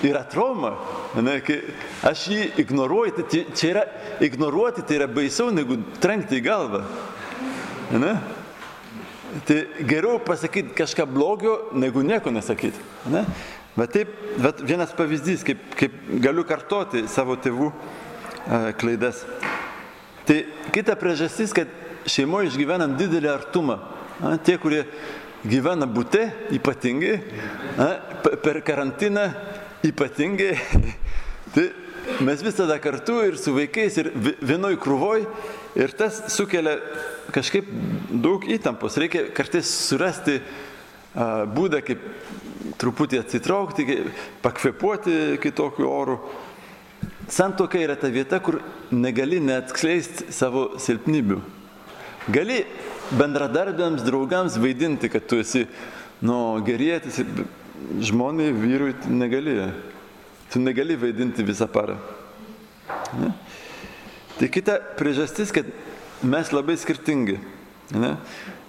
yra 0.03 0.23
trauma. 0.29 0.73
Ne, 1.15 1.37
kai 1.45 1.59
aš 2.09 2.27
jį 2.33 2.45
ignoruoju, 2.63 3.25
tai 3.29 3.43
čia 3.53 3.69
yra 3.69 3.83
ignoruoti, 4.23 4.85
tai 4.87 4.97
yra 5.01 5.09
baisiau 5.11 5.53
negu 5.53 5.77
trenkti 6.03 6.39
į 6.39 6.45
galvą. 6.47 6.81
Ne? 7.93 8.15
Tai 9.47 9.57
geriau 9.89 10.19
pasakyti 10.21 10.75
kažką 10.77 11.07
blogio, 11.09 11.55
negu 11.73 12.03
nieko 12.05 12.31
nesakyti. 12.31 12.77
Ne? 13.09 13.23
Bet 13.73 13.95
taip, 13.95 14.11
bet 14.37 14.61
vienas 14.61 14.93
pavyzdys, 14.93 15.41
kaip, 15.47 15.63
kaip 15.79 15.95
galiu 16.21 16.43
kartoti 16.45 17.07
savo 17.09 17.33
tėvų 17.41 17.71
a, 17.73 18.59
klaidas. 18.77 19.23
Tai 20.29 20.37
kita 20.75 20.93
priežastis, 21.01 21.55
kad 21.57 21.71
šeimoje 22.05 22.51
išgyvenam 22.51 22.93
didelį 22.99 23.31
artumą. 23.33 23.79
A, 24.21 24.35
tie, 24.37 24.59
kurie 24.61 24.83
gyvena 25.41 25.89
būte 25.89 26.27
ypatingai, 26.53 27.17
a, 27.81 27.89
per 28.45 28.61
karantiną 28.61 29.25
ypatingai, 29.89 30.53
tai 31.55 31.71
mes 32.21 32.45
visada 32.45 32.77
kartu 32.83 33.17
ir 33.25 33.41
su 33.41 33.55
vaikais, 33.57 33.97
ir 33.97 34.13
vienoj 34.45 34.77
krūvoj, 34.85 35.25
ir 35.75 35.93
tas 35.97 36.21
sukelia 36.33 36.77
kažkaip 37.33 37.69
daug 38.23 38.45
įtampos. 38.49 38.97
Reikia 39.01 39.27
kartais 39.35 39.69
surasti 39.87 40.39
a, 40.39 41.45
būdą, 41.49 41.81
kaip 41.85 42.03
truputį 42.81 43.21
atsitraukti, 43.21 43.85
pakvepuoti 44.43 45.37
kitokiu 45.43 45.89
oru. 45.89 46.17
Santoka 47.31 47.79
yra 47.79 47.95
ta 47.99 48.09
vieta, 48.11 48.39
kur 48.43 48.59
negali 48.91 49.39
net 49.43 49.71
skleisti 49.73 50.31
savo 50.35 50.73
silpnybių. 50.81 51.39
Gali 52.33 52.61
bendradarbiams, 53.19 54.03
draugams 54.05 54.57
vaidinti, 54.59 55.09
kad 55.11 55.25
tu 55.27 55.39
esi 55.43 55.65
nu, 56.23 56.37
gerėtis, 56.63 57.19
žmonai, 58.03 58.51
vyrui 58.55 58.93
negali. 59.11 59.57
Tu 60.53 60.61
negali 60.61 60.95
vaidinti 60.99 61.43
visą 61.43 61.67
parą. 61.71 61.97
Ne? 63.17 63.31
Tai 64.39 64.49
kita 64.49 64.79
priežastis, 64.97 65.53
kad 65.53 65.67
mes 66.25 66.51
labai 66.51 66.77
skirtingi. 66.79 67.37
Ne? 67.93 68.15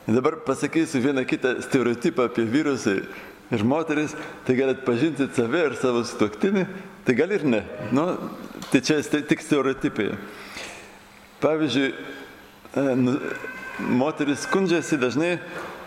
Dabar 0.06 0.36
pasakysiu 0.44 1.00
vieną 1.00 1.24
kitą 1.24 1.62
stereotipą 1.64 2.26
apie 2.28 2.44
vyrus 2.44 2.84
ir 2.86 3.64
moteris, 3.64 4.12
tai 4.44 4.56
galit 4.56 4.84
pažinti 4.84 5.28
save 5.36 5.62
ir 5.68 5.76
savo 5.80 6.02
sutuktinį, 6.04 6.66
tai 7.06 7.14
gal 7.16 7.32
ir 7.32 7.44
ne. 7.44 7.62
Nu, 7.92 8.04
tai 8.72 8.82
čia 8.84 9.00
tik 9.00 9.40
stereotipai. 9.40 10.14
Pavyzdžiui, 11.40 11.92
nu, 13.00 13.18
moteris 13.78 14.44
skundžiasi 14.44 15.00
dažnai, 15.00 15.38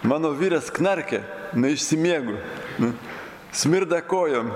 mano 0.03 0.34
vyras 0.38 0.69
knarkia, 0.74 1.22
neišsimiegu. 1.53 2.38
Nu, 2.81 2.93
smirda 3.53 4.01
kojom, 4.05 4.53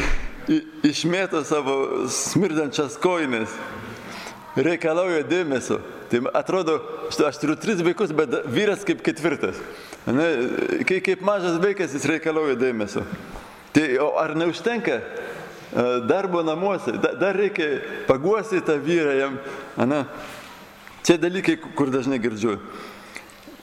išmėto 0.90 1.44
savo 1.44 2.08
smirdančias 2.08 2.96
koinės, 3.00 3.52
reikalauja 4.56 5.22
dėmesio. 5.28 5.80
Tai 6.10 6.24
atrodo, 6.34 6.78
aš 7.10 7.38
turiu 7.42 7.56
tris 7.60 7.82
vaikus, 7.86 8.14
bet 8.16 8.40
vyras 8.50 8.82
kaip 8.86 9.02
ketvirtas. 9.06 9.60
Ne, 10.10 10.28
kai 10.88 10.98
kaip 11.04 11.22
mažas 11.26 11.60
vaikas 11.62 11.94
jis 11.94 12.08
reikalauja 12.10 12.58
dėmesio. 12.58 13.04
Tai 13.74 13.86
ar 14.18 14.34
neužtenka 14.34 14.98
darbo 16.08 16.42
namuose, 16.42 16.96
dar 16.98 17.36
reikia 17.36 17.80
paguosi 18.08 18.60
tą 18.66 18.78
vyrą 18.82 19.14
jam. 19.18 19.38
Ne? 19.86 20.04
Čia 21.06 21.16
dalykai, 21.20 21.56
kur 21.78 21.90
dažnai 21.90 22.18
girdžiu. 22.20 22.58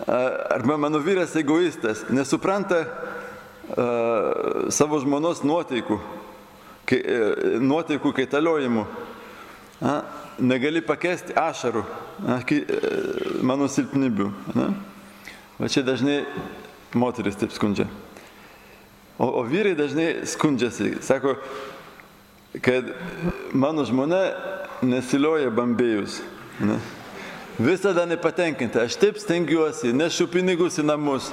Arba 0.07 0.77
mano 0.77 1.01
vyras 1.03 1.35
egoistas, 1.35 2.05
nesupranta 2.09 2.83
uh, 2.85 4.69
savo 4.73 4.99
žmonos 5.01 5.43
nuotaikų, 5.45 5.97
kai, 6.87 7.01
uh, 7.01 7.57
nuotaikų 7.61 8.13
kaitaliojimų. 8.21 8.85
Negali 10.37 10.83
pakesti 10.85 11.33
ašarų, 11.37 11.81
uh, 11.81 12.51
mano 13.41 13.69
silpnybių. 13.71 14.27
A. 14.53 14.67
Va 15.57 15.69
čia 15.73 15.81
dažnai 15.81 16.19
moteris 16.93 17.39
taip 17.39 17.55
skundžia. 17.55 17.87
O, 19.17 19.25
o 19.25 19.41
vyrai 19.49 19.73
dažnai 19.73 20.27
skundžiasi, 20.29 20.99
sako, 21.01 21.39
kad 22.61 22.91
mano 23.57 23.85
žmona 23.85 24.21
nesilioja 24.85 25.49
bambėjus. 25.53 26.21
Ne? 26.61 26.77
Visada 27.57 28.05
nepatenkinta. 28.05 28.83
Aš 28.85 28.99
taip 29.01 29.17
stengiuosi, 29.17 29.89
nešu 29.97 30.27
pinigus 30.29 30.77
į 30.77 30.85
namus, 30.85 31.31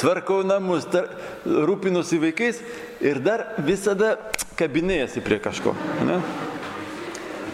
tvarkau 0.00 0.40
namus, 0.48 0.88
tar, 0.88 1.10
rūpinusi 1.44 2.16
vaikais 2.22 2.62
ir 3.04 3.20
dar 3.20 3.50
visada 3.60 4.14
kabinėjasi 4.56 5.20
prie 5.24 5.36
kažko. 5.44 5.76
Ne? 6.08 6.22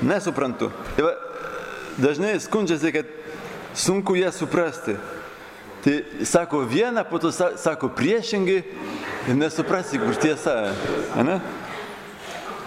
Nesuprantu. 0.02 0.70
Tai 0.96 1.04
va, 1.06 1.12
dažnai 2.02 2.40
skundžiasi, 2.40 2.92
kad 2.92 3.06
sunku 3.74 4.16
ją 4.18 4.32
suprasti. 4.32 4.96
Tai 5.82 6.04
sako 6.24 6.62
vieną, 6.66 7.04
po 7.10 7.18
to 7.18 7.32
sako 7.32 7.88
priešingai 7.88 8.62
ir 9.28 9.34
nesuprasi, 9.34 9.98
kur 9.98 10.14
tiesa. 10.14 10.74
Ne? 11.26 11.40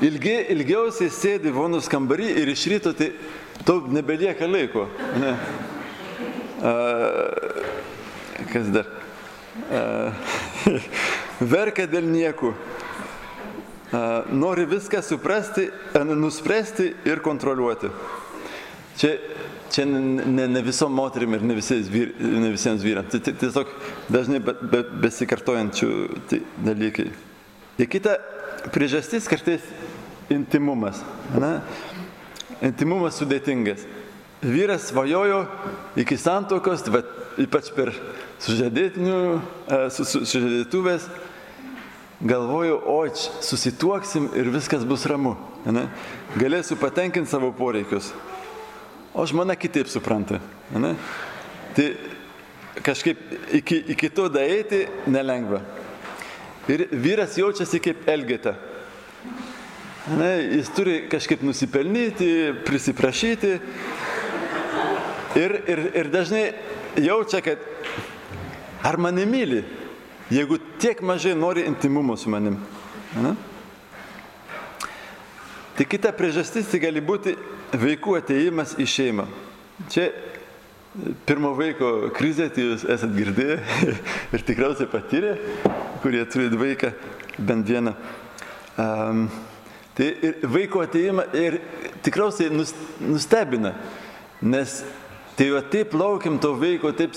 Ilgi, 0.03 0.35
ilgiausiai 0.51 1.11
sėdi 1.11 1.53
vonos 1.55 1.87
kambarį 1.87 2.33
ir 2.41 2.51
iš 2.51 2.65
ryto 2.67 2.91
tai 2.91 3.13
tau 3.63 3.85
nebelieka 3.87 4.47
laiko. 4.47 4.89
Ne? 5.21 5.31
A, 6.59 6.73
kas 8.51 8.67
dar? 8.75 8.91
A, 9.71 10.11
verkia 11.55 11.87
dėl 11.87 12.11
nieko. 12.11 12.51
Nori 14.31 14.65
viską 14.65 15.01
suprasti, 15.01 15.69
nuspręsti 16.15 16.93
ir 17.05 17.21
kontroliuoti. 17.21 17.91
Čia, 18.97 19.11
čia 19.71 19.85
ne, 19.85 20.47
ne 20.47 20.61
visom 20.63 20.93
moterim 20.95 21.35
ir 21.35 21.43
ne, 21.43 21.55
vyr, 21.91 22.13
ne 22.19 22.51
visiems 22.53 22.83
vyrams. 22.83 23.11
Tai, 23.11 23.19
tai 23.19 23.33
tiesiog 23.43 23.71
dažnai 24.11 24.39
be, 24.43 24.55
be, 24.71 24.81
besikartojančių 25.05 25.89
tai 26.31 26.41
dalykai. 26.65 27.09
Ir 27.79 27.91
kita 27.91 28.17
priežastis 28.73 29.27
kartais 29.29 29.63
intimumas. 30.31 31.03
Ne? 31.35 31.59
Intimumas 32.63 33.19
sudėtingas. 33.19 33.83
Vyras 34.45 34.89
svajojo 34.91 35.43
iki 35.99 36.17
santokos, 36.19 36.83
bet 36.91 37.07
ypač 37.41 37.71
per 37.75 37.91
sužadėtinių, 38.43 39.19
su, 39.91 40.05
su, 40.07 40.23
sužadėtuvės, 40.27 41.07
galvoju, 42.21 42.79
oi, 42.85 43.09
susituoksim 43.41 44.29
ir 44.35 44.49
viskas 44.53 44.85
bus 44.87 45.05
ramu. 45.09 45.35
Ne? 45.65 45.87
Galėsiu 46.39 46.77
patenkinti 46.79 47.31
savo 47.31 47.51
poreikius. 47.55 48.11
O 49.15 49.25
žmona 49.27 49.55
kitaip 49.55 49.89
supranta. 49.91 50.39
Ne? 50.75 50.95
Tai 51.75 51.87
kažkaip 52.83 53.19
iki, 53.55 53.81
iki 53.95 54.09
to 54.09 54.27
daeiti 54.29 54.85
nelengva. 55.07 55.61
Ir 56.71 56.87
vyras 56.91 57.37
jaučiasi 57.37 57.79
kaip 57.83 58.07
Elgeta. 58.09 58.55
Ne, 60.05 60.29
jis 60.59 60.69
turi 60.73 60.95
kažkaip 61.09 61.41
nusipelnyti, 61.45 62.27
prisiprašyti. 62.65 63.53
Ir, 65.35 65.55
ir, 65.67 65.81
ir 65.97 66.09
dažnai 66.13 66.43
jaučia, 67.01 67.41
kad 67.43 67.63
ar 68.85 68.97
mane 69.01 69.25
myli, 69.25 69.63
jeigu 70.31 70.59
tiek 70.81 71.01
mažai 71.01 71.35
nori 71.35 71.65
intimumo 71.67 72.17
su 72.17 72.29
manim. 72.29 72.57
Ne? 73.15 73.35
Tai 75.75 75.85
kita 75.91 76.13
priežastis 76.15 76.69
tai 76.71 76.79
gali 76.79 77.03
būti 77.03 77.35
vaikų 77.75 78.17
ateimas 78.19 78.77
į 78.79 78.87
šeimą. 78.87 79.25
Čia 79.91 80.07
pirmo 81.27 81.51
vaiko 81.57 82.11
krizė, 82.15 82.47
tai 82.49 82.69
jūs 82.69 82.85
esat 82.95 83.11
girdėję 83.15 83.57
ir 84.35 84.45
tikriausiai 84.47 84.87
patyrę, 84.91 85.35
kurie 86.03 86.23
turi 86.31 86.47
vaiką 86.55 86.93
bent 87.37 87.67
vieną. 87.67 87.95
Um, 88.79 89.27
Tai 89.95 90.07
ir 90.27 90.41
vaiko 90.51 90.81
ateimą 90.83 91.23
ir 91.39 91.61
tikriausiai 92.03 92.51
nustebina, 92.51 93.71
nes 94.43 94.81
tai 95.37 95.47
jau 95.47 95.61
taip 95.71 95.95
laukiam 95.95 96.35
to 96.41 96.51
vaiko, 96.59 96.91
taip, 96.91 97.15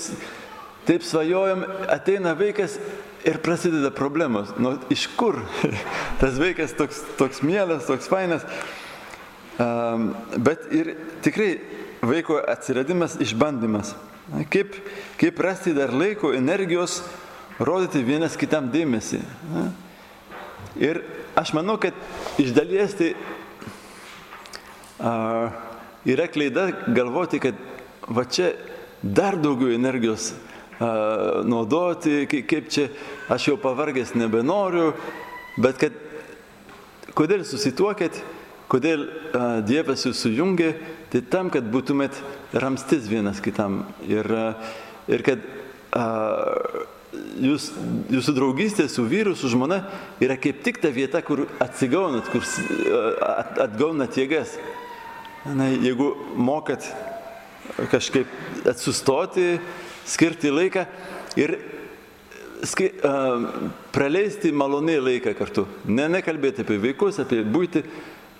taip 0.89 1.05
svajojam, 1.05 1.61
ateina 1.87 2.33
vaikas 2.33 2.79
ir 3.25 3.37
prasideda 3.45 3.91
problemos. 3.93 4.49
Nu, 4.57 4.73
iš 4.89 5.05
kur 5.17 5.37
tas 6.21 6.39
vaikas 6.41 6.73
toks, 6.73 7.03
toks 7.19 7.43
mielas, 7.45 7.85
toks 7.85 8.09
fainas. 8.09 8.45
Um, 9.59 10.13
bet 10.37 10.65
ir 10.73 10.95
tikrai 11.21 11.59
vaiko 12.01 12.39
atsiradimas 12.41 13.19
išbandymas. 13.21 13.93
Kaip, 14.49 14.77
kaip 15.19 15.39
rasti 15.45 15.75
dar 15.77 15.93
laiko, 15.93 16.33
energijos, 16.33 17.03
rodyti 17.59 18.01
vienas 18.05 18.37
kitam 18.39 18.69
dėmesį. 18.73 19.21
Ir 20.79 21.03
aš 21.37 21.53
manau, 21.57 21.77
kad 21.81 21.97
iš 22.41 22.53
dalies 22.55 22.93
tai 22.97 23.13
a, 25.01 25.13
yra 26.07 26.29
klaida 26.31 26.69
galvoti, 26.95 27.41
kad 27.41 27.57
va 28.07 28.25
čia 28.25 28.53
dar 29.01 29.37
daugiau 29.37 29.73
energijos 29.73 30.31
naudoti, 30.79 32.23
kaip 32.29 32.69
čia 32.71 32.87
aš 33.31 33.49
jau 33.51 33.57
pavargęs 33.59 34.15
nebenoriu, 34.15 34.93
bet 35.59 35.79
kad 35.81 35.97
kodėl 37.17 37.43
susituokėt, 37.47 38.21
kodėl 38.71 39.07
Dievas 39.67 40.05
jūs 40.07 40.23
sujungė, 40.23 40.73
tai 41.11 41.23
tam, 41.25 41.49
kad 41.51 41.67
būtumėt 41.73 42.15
ramstis 42.53 43.09
vienas 43.09 43.41
kitam 43.43 43.83
ir, 44.07 44.29
ir 45.09 45.25
kad 45.25 45.43
a, 45.97 46.05
jūs, 47.41 47.69
jūsų 48.13 48.35
draugystė 48.37 48.87
su 48.91 49.05
vyru, 49.09 49.35
su 49.37 49.49
žmona 49.51 49.81
yra 50.21 50.37
kaip 50.39 50.61
tik 50.65 50.79
ta 50.83 50.91
vieta, 50.93 51.21
kur 51.25 51.47
atsigaunat, 51.61 52.29
kur 52.31 52.45
at, 53.25 53.57
atgaunat 53.67 54.17
jėgas. 54.19 54.55
Na, 55.55 55.69
jeigu 55.71 56.11
mokat 56.35 56.85
kažkaip 57.89 58.29
atsustoti, 58.67 59.57
skirti 60.09 60.51
laiką 60.53 60.85
ir 61.39 61.55
skai, 62.67 62.91
uh, 63.05 63.49
praleisti 63.95 64.51
maloniai 64.51 65.01
laiką 65.03 65.35
kartu. 65.37 65.65
Ne, 65.87 66.09
nekalbėti 66.11 66.65
apie 66.65 66.79
vaikus, 66.81 67.21
apie 67.21 67.43
būti, 67.45 67.83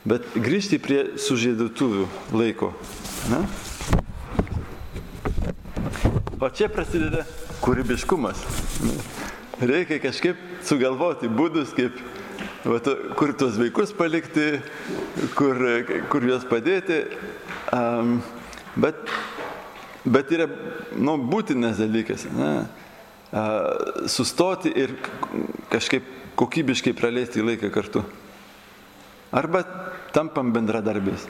bet 0.10 0.28
grįžti 0.36 0.80
prie 0.82 1.02
sužėdutuvių 1.20 2.08
laiko. 2.36 2.74
Na? 3.32 3.44
O 6.40 6.48
čia 6.56 6.70
prasideda 6.72 7.26
kūrybiškumas. 7.60 8.46
Reikia 9.60 9.98
kažkaip 10.00 10.40
sugalvoti 10.64 11.28
būdus, 11.28 11.74
kaip, 11.76 11.98
va, 12.64 12.78
to, 12.84 12.94
kur 13.20 13.34
tuos 13.36 13.58
vaikus 13.60 13.92
palikti, 13.96 14.62
kur, 15.36 15.60
kur 16.08 16.28
juos 16.30 16.46
padėti. 16.48 17.02
Um, 17.76 18.22
bet, 18.80 19.04
bet 20.06 20.32
yra 20.36 20.48
nu, 20.96 21.18
būtinas 21.30 21.80
dalykas. 21.82 22.26
Ne? 22.36 22.54
Sustoti 24.10 24.72
ir 24.74 24.96
kažkaip 25.70 26.08
kokybiškai 26.40 26.96
praleisti 26.98 27.44
laiką 27.44 27.70
kartu. 27.74 28.04
Arba 29.36 29.62
tampam 30.16 30.54
bendradarbiais. 30.56 31.28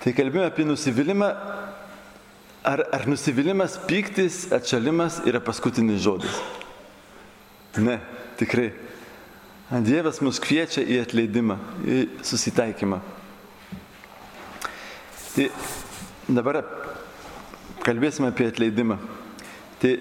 Tai 0.00 0.12
kalbėjome 0.16 0.48
apie 0.48 0.66
nusivylimą. 0.68 1.30
Ar, 2.60 2.82
ar 2.92 3.06
nusivylimas, 3.08 3.78
pyktis, 3.88 4.42
atšalimas 4.52 5.22
yra 5.28 5.40
paskutinis 5.40 6.02
žodis? 6.04 6.34
Ne, 7.80 7.96
tikrai. 8.36 8.68
Dievas 9.86 10.18
mus 10.20 10.40
kviečia 10.42 10.82
į 10.84 10.98
atleidimą, 11.04 11.56
į 11.86 11.98
susitaikymą. 12.26 12.98
Tai 15.30 15.46
dabar 16.26 16.58
kalbėsime 17.84 18.30
apie 18.30 18.48
atleidimą. 18.50 18.98
Tai 19.80 19.94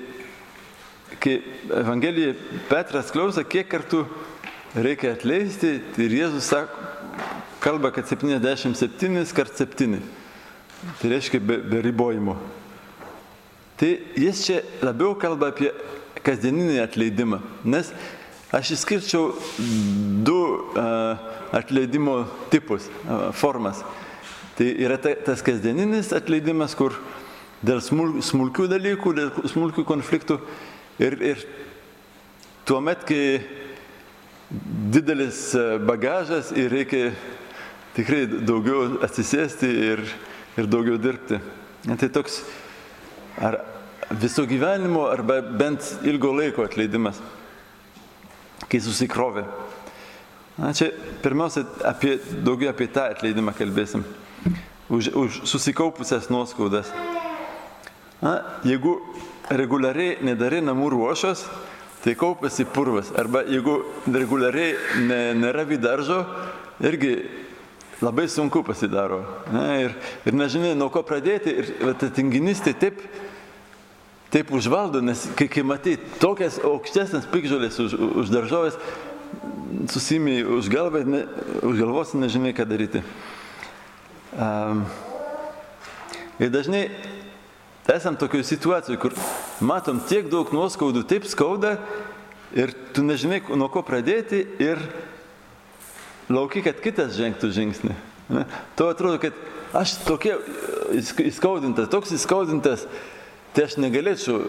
kai 1.20 1.40
Evangelijoje 1.82 2.36
Petras 2.70 3.12
klauso, 3.14 3.44
kiek 3.44 3.68
kartų 3.72 4.04
reikia 4.80 5.14
atleisti, 5.16 5.78
tai 5.96 6.08
Jėzus 6.12 6.50
sako, 6.52 6.88
kalba, 7.60 7.92
kad 7.92 8.08
77 8.08 9.36
kart 9.36 9.58
7. 9.58 10.00
Tai 11.02 11.12
reiškia 11.12 11.42
be, 11.44 11.60
be 11.60 11.82
ribojimo. 11.84 12.38
Tai 13.80 13.90
jis 14.20 14.46
čia 14.46 14.62
labiau 14.84 15.16
kalba 15.20 15.52
apie 15.54 15.72
kasdieninį 16.24 16.80
atleidimą. 16.84 17.42
Nes 17.68 17.92
aš 18.56 18.74
išskirčiau 18.76 19.34
du 20.26 20.40
uh, 20.40 21.20
atleidimo 21.56 22.22
tipus, 22.52 22.88
uh, 23.06 23.30
formas. 23.36 23.84
Tai 24.60 24.68
yra 24.68 24.98
ta, 25.00 25.14
tas 25.24 25.44
kasdieninis 25.46 26.12
atleidimas, 26.16 26.76
kur 26.76 26.96
dėl 27.66 27.82
smul, 27.84 28.20
smulkių 28.24 28.68
dalykų, 28.72 29.14
dėl 29.18 29.32
smulkių 29.52 29.86
konfliktų 29.88 30.40
ir, 31.02 31.18
ir 31.34 31.44
tuo 32.68 32.80
met, 32.84 33.04
kai 33.08 33.42
didelis 34.94 35.52
bagažas 35.86 36.54
ir 36.58 36.72
reikia 36.74 37.12
tikrai 37.98 38.26
daugiau 38.28 39.00
atsisėsti 39.06 39.70
ir, 39.92 40.04
ir 40.58 40.70
daugiau 40.70 41.00
dirbti. 41.02 41.40
Tai 41.90 42.10
toks 42.14 42.42
ar 43.40 43.62
viso 44.20 44.46
gyvenimo, 44.50 45.06
arba 45.10 45.42
bent 45.42 45.86
ilgo 46.08 46.32
laiko 46.36 46.66
atleidimas, 46.66 47.20
kai 48.70 48.82
susikrovė. 48.84 49.46
Na, 50.60 50.74
čia 50.76 50.90
pirmiausia, 51.24 51.64
apie, 51.88 52.18
daugiau 52.44 52.74
apie 52.74 52.90
tą 52.92 53.06
atleidimą 53.14 53.54
kalbėsim. 53.56 54.04
Už, 54.90 55.12
už 55.14 55.42
susikaupusias 55.48 56.28
nuoskaudas. 56.34 56.90
Na, 58.20 58.40
jeigu 58.68 58.98
reguliariai 59.48 60.18
nedarai 60.28 60.60
namų 60.64 60.90
ruošos, 60.92 61.46
tai 62.04 62.16
kaupiasi 62.20 62.66
purvas. 62.68 63.14
Arba 63.16 63.46
jeigu 63.48 63.80
reguliariai 64.08 65.04
ne, 65.08 65.20
nėra 65.40 65.64
vidaržo, 65.68 66.20
irgi 66.84 67.14
labai 68.04 68.28
sunku 68.32 68.64
pasidaro. 68.68 69.22
Ne, 69.54 69.66
ir, 69.86 69.96
ir 70.28 70.36
nežinai, 70.36 70.74
nuo 70.80 70.90
ko 70.92 71.04
pradėti. 71.08 71.56
Ir 71.56 71.96
ta 72.00 72.10
tinginystė 72.16 72.74
taip, 72.80 73.00
taip 74.36 74.52
užvaldo, 74.56 75.04
nes 75.04 75.26
kai, 75.40 75.48
kai 75.52 75.64
matai 75.68 75.98
tokias 76.20 76.60
aukštesnės 76.64 77.28
pikžolės 77.32 77.80
už, 77.84 77.96
už 78.24 78.34
daržovės, 78.36 78.80
susimiai 79.92 80.44
už 80.44 80.68
galvą, 80.72 81.06
ne, 81.08 81.24
už 81.64 81.80
galvos 81.80 82.12
nežinai, 82.20 82.52
ką 82.56 82.68
daryti. 82.68 83.04
Um, 84.36 84.84
ir 86.40 86.52
dažnai 86.54 86.84
esam 87.96 88.16
tokioje 88.20 88.44
situacijoje, 88.44 89.00
kur 89.02 89.16
matom 89.64 90.02
tiek 90.10 90.30
daug 90.32 90.52
nuoskaudų, 90.54 91.04
taip 91.10 91.28
skauda 91.30 91.78
ir 92.56 92.74
tu 92.94 93.04
nežinai, 93.06 93.42
nuo 93.58 93.70
ko 93.72 93.84
pradėti 93.86 94.42
ir 94.62 94.82
lauki, 96.30 96.64
kad 96.66 96.82
kitas 96.84 97.16
žengtų 97.18 97.52
žingsnį. 97.56 97.96
Ne? 98.30 98.46
To 98.78 98.90
atrodo, 98.94 99.20
kad 99.22 99.34
aš 99.74 99.98
tokia 100.06 100.38
įskaudintas, 100.94 101.90
toks 101.90 102.14
įskaudintas, 102.18 102.86
tai 103.56 103.66
aš 103.66 103.78
negalėčiau 103.82 104.44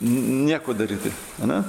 nieko 0.00 0.74
daryti. 0.74 1.12
Ne? 1.46 1.62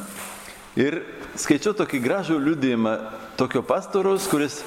Ir 0.80 1.02
skaičiau 1.40 1.76
tokį 1.78 2.02
gražų 2.04 2.40
liūdėjimą 2.42 2.96
tokio 3.40 3.62
pastoros, 3.66 4.28
kuris 4.32 4.62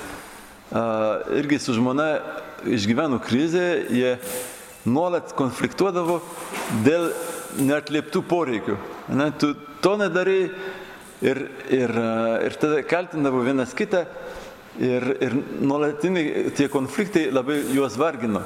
a, 0.70 1.22
irgi 1.38 1.58
su 1.62 1.74
žmona 1.76 2.08
išgyveno 2.64 3.20
krizę, 3.24 3.66
jie 3.92 4.16
nuolat 4.84 5.32
konfliktuodavo 5.38 6.20
dėl 6.84 7.10
neatlieptų 7.60 8.24
poreikių. 8.28 8.78
Ne? 9.14 9.30
Tu 9.38 9.54
to 9.84 9.96
nedarai 10.00 10.40
ir, 11.24 11.44
ir, 11.72 11.94
ir 12.48 12.56
tada 12.60 12.82
kaltindavo 12.88 13.44
vienas 13.46 13.76
kitą 13.76 14.04
Ir, 14.74 15.04
ir 15.22 15.34
nuolatiniai 15.62 16.48
tie 16.58 16.66
konfliktai 16.66 17.28
labai 17.30 17.60
juos 17.70 17.94
vargino. 17.94 18.40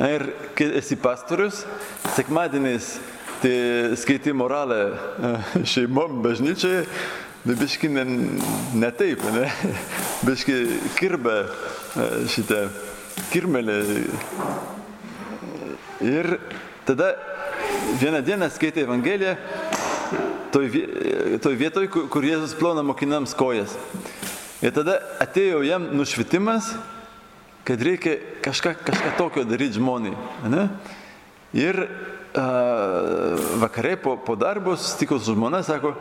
Ir 0.00 0.24
kai 0.56 0.70
esi 0.78 0.96
pastorius, 0.96 1.66
sekmadieniais 2.14 2.94
tai 3.42 3.92
skaitai 4.00 4.32
moralę 4.32 4.78
e, 4.88 5.32
šeimom 5.68 6.22
bažnyčiai, 6.24 6.86
bet 7.44 7.60
biški 7.60 7.90
ne, 7.92 8.06
ne 8.80 8.90
taip, 8.96 9.26
ne? 9.34 9.50
biški 10.26 10.56
kirbė 10.96 11.36
e, 11.44 12.08
šitą 12.32 12.62
kirmelę. 13.34 13.82
Ir 16.02 16.38
tada 16.86 17.14
vieną 18.00 18.22
dieną 18.22 18.50
skaitai 18.50 18.82
Evangeliją 18.82 19.36
toj, 20.52 20.70
toj 21.42 21.56
vietoj, 21.56 21.88
kur 21.88 22.24
Jėzus 22.26 22.56
plona 22.58 22.82
mokinams 22.84 23.34
kojas. 23.38 23.76
Ir 24.62 24.74
tada 24.74 24.98
atėjo 25.22 25.62
jam 25.66 25.88
nušvitimas, 25.96 26.72
kad 27.66 27.82
reikia 27.82 28.16
kažką, 28.44 28.74
kažką 28.86 29.14
tokio 29.18 29.44
daryti 29.46 29.78
žmoniai. 29.78 30.16
Ne? 30.50 30.66
Ir 31.56 31.78
a, 32.34 32.44
vakarai 33.62 33.96
po, 34.00 34.16
po 34.18 34.36
darbo 34.38 34.76
susitiko 34.76 35.18
su 35.18 35.36
žmona, 35.36 35.62
sako, 35.66 35.94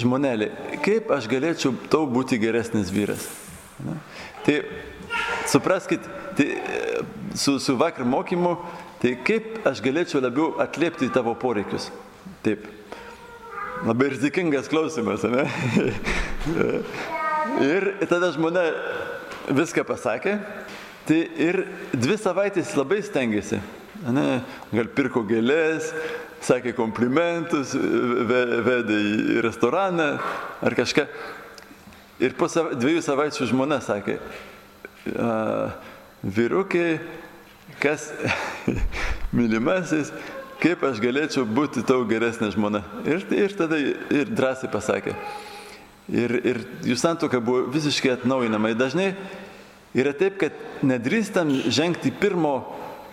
žmonelė, 0.00 0.50
kaip 0.84 1.12
aš 1.14 1.28
galėčiau 1.30 1.72
tau 1.92 2.04
būti 2.10 2.40
geresnis 2.40 2.92
vyras. 2.92 3.28
Ne? 3.84 3.96
Tai 4.44 4.58
supraskite, 5.48 6.21
tai, 6.36 6.48
su, 7.34 7.58
su 7.58 7.76
vakar 7.80 8.06
mokymu, 8.08 8.56
tai 9.02 9.16
kaip 9.26 9.66
aš 9.68 9.82
galėčiau 9.84 10.22
labiau 10.22 10.52
atliepti 10.62 11.10
tavo 11.12 11.34
poreikius. 11.38 11.90
Taip. 12.42 12.66
labai 13.86 14.08
rizikingas 14.12 14.68
klausimas, 14.70 15.22
ne? 15.26 15.42
ir 17.72 17.88
tada 18.06 18.30
žmona 18.34 18.62
viską 19.50 19.82
pasakė, 19.86 20.36
tai 21.06 21.22
ir 21.42 21.64
dvi 21.94 22.18
savaitės 22.18 22.76
labai 22.78 23.00
stengiasi. 23.02 23.60
Ne, 24.02 24.42
gal 24.74 24.88
pirko 24.90 25.22
gėlės, 25.26 25.92
sakė 26.42 26.72
komplimentus, 26.74 27.74
vedė 27.74 28.98
į 28.98 29.42
restoraną 29.46 30.08
ar 30.62 30.76
kažką. 30.78 31.06
Ir 32.22 32.34
po 32.38 32.48
dviejų 32.50 33.02
savaičių 33.02 33.48
žmona 33.50 33.78
sakė, 33.82 34.18
vyrukiai, 36.22 37.00
kas 37.82 38.10
mylimasis, 39.36 40.12
kaip 40.62 40.84
aš 40.86 41.00
galėčiau 41.02 41.46
būti 41.48 41.82
tau 41.86 42.04
geresnė 42.08 42.52
žmona. 42.54 42.84
Ir, 43.08 43.24
ir 43.34 43.56
tada 43.58 43.78
ir 43.80 44.30
drąsiai 44.30 44.70
pasakė. 44.72 45.16
Ir, 46.12 46.34
ir 46.42 46.60
jų 46.86 46.96
santoka 46.98 47.40
buvo 47.42 47.66
visiškai 47.72 48.14
atnaujinama. 48.16 48.72
Ir 48.72 48.78
dažnai 48.78 49.08
yra 49.96 50.14
taip, 50.16 50.38
kad 50.42 50.86
nedrįstam 50.86 51.50
žengti 51.70 52.12
pirmo 52.14 52.56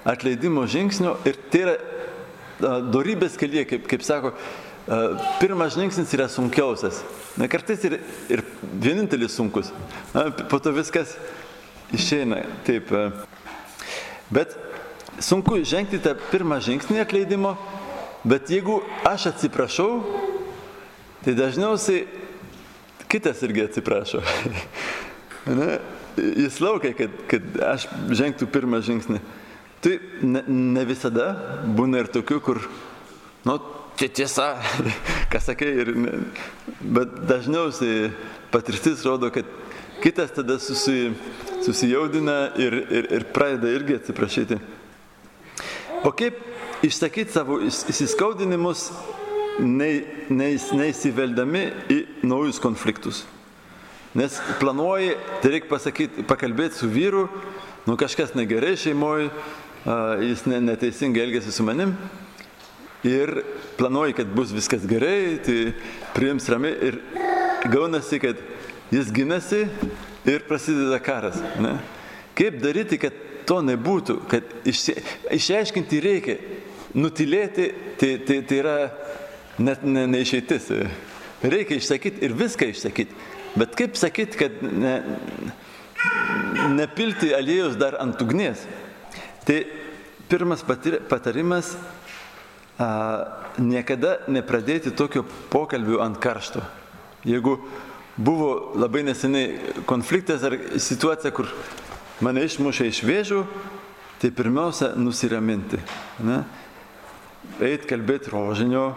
atleidimo 0.07 0.65
žingsnio 0.69 1.17
ir 1.27 1.37
tai 1.51 1.63
yra 1.65 1.77
dorybės 2.91 3.37
kelyje, 3.39 3.65
kaip, 3.69 3.85
kaip 3.89 4.03
sako, 4.03 4.33
pirmas 5.39 5.75
žingsnis 5.77 6.13
yra 6.17 6.27
sunkiausias. 6.31 7.01
Na, 7.39 7.47
kartais 7.51 7.83
ir, 7.87 7.99
ir 8.31 8.43
vienintelis 8.81 9.37
sunkus. 9.37 9.69
Na, 10.15 10.27
po 10.29 10.59
to 10.61 10.73
viskas 10.75 11.13
išeina 11.95 12.43
taip. 12.67 12.91
Bet 14.29 14.55
sunku 15.23 15.59
žengti 15.65 15.99
tą 16.03 16.15
pirmą 16.29 16.59
žingsnį 16.63 17.01
atleidimo, 17.03 17.55
bet 18.27 18.51
jeigu 18.51 18.79
aš 19.07 19.29
atsiprašau, 19.33 20.03
tai 21.23 21.35
dažniausiai 21.37 22.05
kitas 23.09 23.41
irgi 23.43 23.65
atsiprašo. 23.65 24.21
Na, 25.59 25.79
jis 26.19 26.59
laukia, 26.61 26.93
kad, 26.93 27.13
kad 27.31 27.59
aš 27.71 27.87
žengtų 28.13 28.49
pirmą 28.53 28.81
žingsnį. 28.85 29.21
Tai 29.79 29.93
ne, 30.27 30.43
ne 30.47 30.83
visada 30.87 31.31
būna 31.77 32.03
ir 32.03 32.09
tokių, 32.11 32.39
kur, 32.43 32.59
nu, 33.47 33.55
čia 33.99 34.09
tiesa, 34.21 34.49
ką 35.31 35.41
sakai, 35.43 35.71
ir, 35.83 35.93
ne, 35.95 36.17
bet 36.79 37.15
dažniausiai 37.29 38.11
patirtis 38.51 39.05
rodo, 39.07 39.31
kad 39.33 39.47
kitas 40.03 40.31
tada 40.35 40.59
susi, 40.59 41.11
susijaudina 41.65 42.51
ir, 42.57 42.73
ir, 42.89 43.11
ir 43.11 43.23
pradeda 43.33 43.71
irgi 43.73 43.95
atsiprašyti. 43.99 44.59
O 46.03 46.11
kaip 46.15 46.37
išsakyti 46.85 47.33
savo 47.33 47.59
įsiskaudinimus, 47.67 48.89
neįsiveldami 49.59 51.65
į 51.91 51.99
naujus 52.23 52.59
konfliktus? 52.63 53.25
Nes 54.17 54.39
planuoji, 54.61 55.17
tai 55.43 55.51
reikia 55.53 55.69
pasakyti, 55.69 56.23
pakalbėti 56.29 56.79
su 56.79 56.87
vyru, 56.89 57.27
nu 57.85 57.97
kažkas 57.99 58.33
negerai 58.37 58.77
šeimoje, 58.79 59.29
jis 60.23 60.45
neteisingai 60.49 61.27
elgėsi 61.27 61.51
su 61.53 61.63
manim 61.67 61.91
ir 63.03 63.43
planuoji, 63.77 64.13
kad 64.13 64.27
bus 64.35 64.51
viskas 64.51 64.85
gerai, 64.87 65.39
tai 65.43 65.73
priims 66.15 66.49
ramiai 66.51 66.89
ir 66.89 66.99
gaunasi, 67.71 68.19
kad 68.19 68.41
jis 68.91 69.11
ginasi 69.13 69.67
ir 70.25 70.45
prasideda 70.47 70.99
karas. 71.03 71.39
Ne? 71.61 71.77
Kaip 72.37 72.59
daryti, 72.63 72.99
kad 73.01 73.15
to 73.49 73.59
nebūtų, 73.65 74.15
kad 74.29 74.51
išsi, 74.69 74.95
išaiškinti 75.33 76.01
reikia, 76.03 76.37
nutilėti, 76.97 77.69
tai, 77.99 78.11
tai, 78.25 78.39
tai 78.45 78.59
yra 78.61 78.75
net 79.61 79.83
ne, 79.85 80.05
neišeitis. 80.09 80.69
Reikia 81.43 81.79
išsakyti 81.79 82.25
ir 82.25 82.35
viską 82.37 82.69
išsakyti. 82.73 83.17
Bet 83.57 83.73
kaip 83.77 83.97
sakyti, 83.97 84.37
kad 84.37 84.61
ne, 84.61 84.95
nepilti 86.77 87.33
aliejus 87.35 87.77
dar 87.79 87.97
ant 88.01 88.21
ugnies? 88.21 88.61
Tai 89.47 89.61
pirmas 90.29 90.61
patarimas 90.63 91.73
a, 92.77 92.89
niekada 93.57 94.19
nepradėti 94.29 94.93
tokio 94.95 95.25
pokalbių 95.49 96.03
ant 96.05 96.19
karšto. 96.21 96.61
Jeigu 97.27 97.57
buvo 98.19 98.73
labai 98.75 99.03
neseniai 99.07 99.83
konfliktas 99.87 100.43
ar 100.43 100.57
situacija, 100.75 101.31
kur 101.31 101.47
mane 102.25 102.43
išmušė 102.43 102.89
iš 102.89 103.03
vėžių, 103.07 103.43
tai 104.19 104.31
pirmiausia 104.35 104.91
nusiraminti. 104.99 105.79
Ne? 106.27 106.41
Eit 107.63 107.85
kalbėti 107.87 108.33
rožinio, 108.33 108.89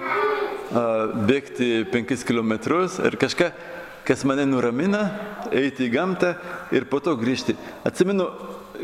bėgti 1.29 1.85
penkis 1.93 2.25
kilometrus 2.27 2.99
ir 3.03 3.17
kažką, 3.21 3.53
kas 4.07 4.25
mane 4.27 4.49
nuramina, 4.49 5.05
eiti 5.55 5.87
į 5.87 5.93
gamtą 5.95 6.35
ir 6.75 6.89
po 6.91 6.99
to 7.05 7.15
grįžti. 7.21 7.55
Atsimenu, 7.87 8.27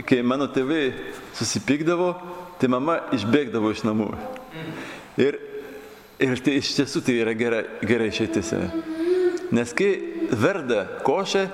kai 0.07 0.21
mano 0.23 0.47
tėvai 0.55 0.93
susipykdavo, 1.39 2.13
tai 2.63 2.71
mama 2.71 3.01
išbėgdavo 3.17 3.75
iš 3.75 3.83
namų. 3.89 4.13
Ir, 5.19 5.41
ir 6.23 6.47
tai 6.47 6.61
iš 6.61 6.77
tiesų 6.79 7.03
tai 7.03 7.19
yra 7.25 7.35
gera, 7.39 7.65
gera 7.83 8.07
išeitis. 8.07 8.55
Nes 9.55 9.73
kai 9.77 9.93
verda 10.37 10.85
košė, 11.07 11.47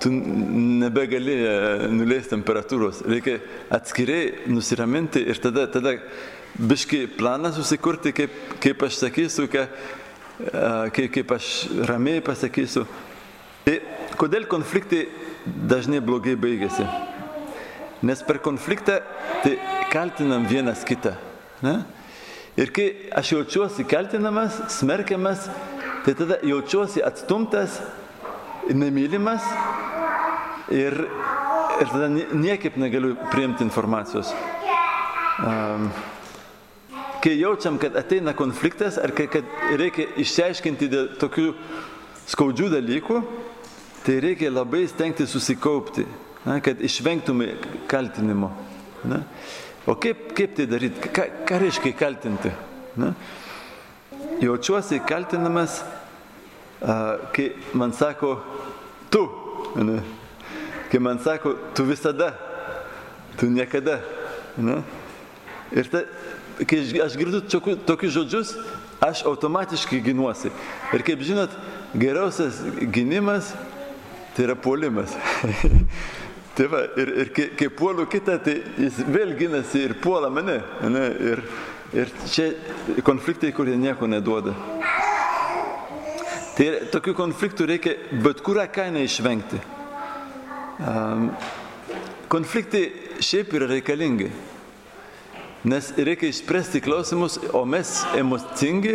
tu 0.00 0.10
nebegali 0.12 1.36
e, 1.44 1.52
nuleisti 1.92 2.34
temperatūros, 2.34 3.02
reikia 3.08 3.38
atskiriai 3.72 4.48
nusiraminti 4.52 5.22
ir 5.28 5.40
tada, 5.40 5.66
tada 5.72 5.94
biški 6.56 7.06
planą 7.18 7.52
susikurti, 7.56 8.12
kaip, 8.16 8.34
kaip 8.60 8.84
aš 8.86 8.98
sakysiu, 9.04 9.46
ką, 9.52 9.66
kaip, 10.96 11.08
kaip 11.16 11.34
aš 11.36 11.52
ramiai 11.88 12.24
pasakysiu. 12.24 12.86
Tai 13.64 13.76
kodėl 14.20 14.48
konfliktai 14.50 15.06
dažnai 15.46 16.00
blogai 16.04 16.36
baigėsi? 16.40 16.86
Nes 18.04 18.22
per 18.24 18.40
konfliktą 18.40 19.00
tai 19.44 19.56
kaltinam 19.92 20.46
vienas 20.48 20.84
kitą. 20.88 21.12
Ne? 21.64 21.80
Ir 22.60 22.72
kai 22.74 22.86
aš 23.16 23.34
jaučiuosi 23.34 23.84
kaltinamas, 23.88 24.56
smerkiamas, 24.74 25.46
tai 26.04 26.14
tada 26.14 26.38
jaučiuosi 26.42 27.02
atstumtas, 27.04 27.80
nemylimas 28.68 29.44
ir, 30.72 30.96
ir 31.80 31.92
tada 31.92 32.08
niekaip 32.10 32.78
negaliu 32.80 33.16
priimti 33.32 33.64
informacijos. 33.66 34.32
Um, 35.40 35.90
kai 37.20 37.36
jaučiam, 37.38 37.78
kad 37.80 37.96
ateina 37.96 38.32
konfliktas 38.36 38.98
ar 39.00 39.12
kad 39.16 39.44
reikia 39.80 40.08
išsiaiškinti 40.20 40.88
dėl 40.92 41.12
tokių 41.20 41.52
skaudžių 42.30 42.70
dalykų, 42.76 43.20
tai 44.04 44.20
reikia 44.24 44.52
labai 44.52 44.86
stengti 44.88 45.26
susikaupti 45.28 46.06
na, 46.44 46.60
kad 46.64 46.80
išvengtume 46.80 47.54
kaltinimo. 47.90 48.52
Na. 49.04 49.22
O 49.88 49.96
kaip, 49.96 50.32
kaip 50.36 50.56
tai 50.56 50.66
daryti? 50.68 51.08
Ką, 51.12 51.26
ką 51.48 51.60
reiškia 51.60 51.96
kaltinti? 51.96 52.52
Na. 53.00 53.14
Jaučiuosi 54.40 55.00
kaltinamas, 55.08 55.82
kai 57.32 57.52
man 57.72 57.92
sako, 57.92 58.38
tu. 59.10 59.28
Na. 59.76 60.00
Kai 60.90 60.98
man 60.98 61.18
sako, 61.22 61.54
tu 61.76 61.84
visada, 61.84 62.32
tu 63.36 63.46
niekada. 63.46 64.00
Na. 64.56 64.80
Ir 65.72 65.90
ta, 65.92 66.02
kai 66.66 66.80
aš 67.04 67.18
girdu 67.20 67.42
tokius 67.86 68.16
žodžius, 68.16 68.54
aš 69.00 69.22
automatiškai 69.28 70.00
ginuosi. 70.08 70.50
Ir 70.96 71.04
kaip 71.04 71.20
žinot, 71.24 71.52
geriausias 71.94 72.62
gynimas 72.92 73.52
tai 74.34 74.48
yra 74.48 74.56
puolimas. 74.56 75.14
Tai 76.50 76.66
va, 76.66 76.80
ir, 76.98 77.08
ir 77.22 77.28
kai, 77.32 77.44
kai 77.56 77.68
puolu 77.72 78.04
kitą, 78.10 78.34
tai 78.42 78.56
jis 78.76 78.96
vėl 79.08 79.30
ginasi 79.38 79.84
ir 79.86 79.94
puola 80.02 80.28
mane. 80.34 80.58
Ne, 80.82 81.04
ir, 81.30 81.40
ir 81.92 82.10
čia 82.30 82.50
konfliktai, 83.06 83.52
kurie 83.52 83.76
nieko 83.78 84.08
neduoda. 84.10 84.54
Tai 86.56 86.66
tokių 86.92 87.14
konfliktų 87.16 87.66
reikia 87.70 87.94
bet 88.24 88.42
kurią 88.44 88.66
kainą 88.72 89.02
išvengti. 89.06 89.60
Um, 90.80 91.30
konfliktai 92.32 92.86
šiaip 93.24 93.54
yra 93.56 93.68
reikalingi. 93.70 94.30
Nes 95.64 95.90
reikia 95.96 96.30
išspręsti 96.32 96.80
klausimus, 96.84 97.38
o 97.52 97.66
mes 97.68 97.98
emocingi, 98.16 98.94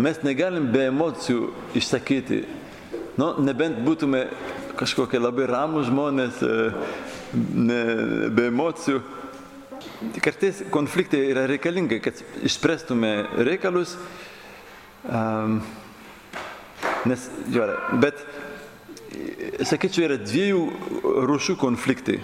mes 0.00 0.20
negalim 0.24 0.70
be 0.72 0.86
emocijų 0.88 1.50
išsakyti. 1.76 2.44
Nu, 3.20 3.34
nebent 3.44 3.82
būtume 3.84 4.24
kažkokie 4.78 5.20
labai 5.20 5.44
ramų 5.50 5.84
žmonės, 5.86 6.40
e, 6.42 6.70
ne, 7.54 7.82
be 8.34 8.48
emocijų. 8.50 9.02
Kartais 10.22 10.62
konfliktai 10.70 11.22
yra 11.30 11.46
reikalingi, 11.48 12.00
kad 12.04 12.18
išspręstume 12.44 13.12
reikalus. 13.46 13.96
Um, 15.04 15.60
nes, 17.08 17.28
jo, 17.52 17.66
bet, 18.02 18.20
sakyčiau, 19.68 20.06
yra 20.08 20.18
dviejų 20.20 20.62
rūšių 21.28 21.56
konfliktai. 21.60 22.18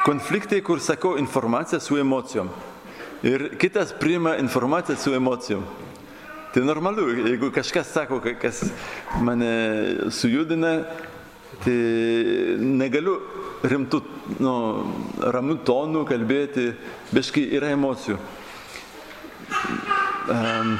Konfliktai, 0.00 0.62
kur 0.64 0.80
sakau 0.80 1.16
informaciją 1.20 1.80
su 1.84 2.00
emocijom. 2.00 2.48
Ir 3.22 3.50
kitas 3.60 3.92
priima 3.92 4.38
informaciją 4.40 4.96
su 4.96 5.14
emocijom. 5.14 5.64
Tai 6.54 6.62
normalu, 6.66 7.04
jeigu 7.28 7.50
kažkas 7.54 7.92
sako, 7.92 8.22
kas 8.40 8.64
mane 9.22 10.10
sujudina, 10.10 10.80
tai 11.64 11.76
negaliu 12.58 13.20
rimtų, 13.66 14.00
nu, 14.40 14.54
ramių 15.20 15.58
tonų 15.66 16.04
kalbėti, 16.08 16.70
biškai 17.14 17.44
yra 17.58 17.72
emocijų. 17.74 18.18
Um, 20.30 20.76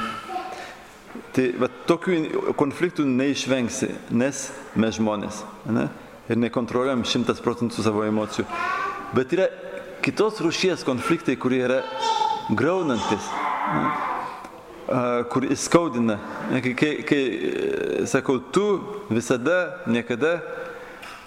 tai 1.34 1.48
va, 1.60 1.70
tokių 1.90 2.54
konfliktų 2.58 3.06
neišvengsi, 3.08 3.90
nes 4.14 4.44
mes 4.78 5.00
žmonės. 5.00 5.42
Ne? 5.70 5.88
Ir 6.30 6.38
nekontroliuojam 6.38 7.02
šimtas 7.08 7.42
procentų 7.42 7.82
savo 7.84 8.04
emocijų. 8.06 8.46
Bet 9.16 9.34
yra 9.34 9.50
kitos 10.04 10.38
rušies 10.44 10.86
konfliktai, 10.86 11.34
kurie 11.40 11.64
yra 11.66 11.82
graunantis. 12.54 13.26
Ne? 13.74 13.90
kur 15.30 15.44
įskaudina. 15.46 16.16
Kai, 16.62 16.72
kai, 16.74 16.90
kai 17.06 17.20
sakau, 18.10 18.40
tu 18.52 18.80
visada, 19.10 19.82
niekada, 19.86 20.40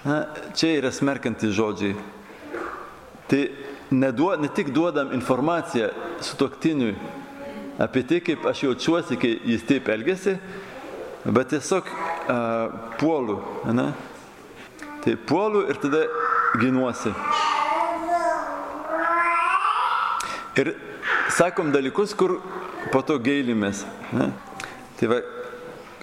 na, 0.04 0.26
čia 0.56 0.78
yra 0.80 0.92
smerkiantys 0.92 1.54
žodžiai. 1.56 1.96
Tai 3.32 3.42
neduo, 3.92 4.36
ne 4.36 4.50
tik 4.52 4.74
duodam 4.76 5.14
informaciją 5.16 5.90
su 6.22 6.38
toktiniui 6.38 6.96
apie 7.82 8.04
tai, 8.08 8.20
kaip 8.22 8.46
aš 8.46 8.64
jaučiuosi, 8.68 9.18
kai 9.18 9.34
jis 9.50 9.64
taip 9.66 9.90
elgesi, 9.90 10.36
bet 11.26 11.54
tiesiog 11.54 11.88
a, 11.90 12.38
puolu. 13.00 13.40
Ne? 13.74 13.90
Tai 15.04 15.16
puolu 15.28 15.66
ir 15.72 15.80
tada 15.82 16.04
ginuosi. 16.62 17.14
Ir 20.60 20.76
sakom 21.34 21.72
dalykus, 21.74 22.14
kur 22.14 22.38
po 22.94 23.02
to 23.02 23.18
gailimės. 23.18 23.88
Ne? 24.14 24.30
Tai 25.00 25.10
va, 25.10 25.24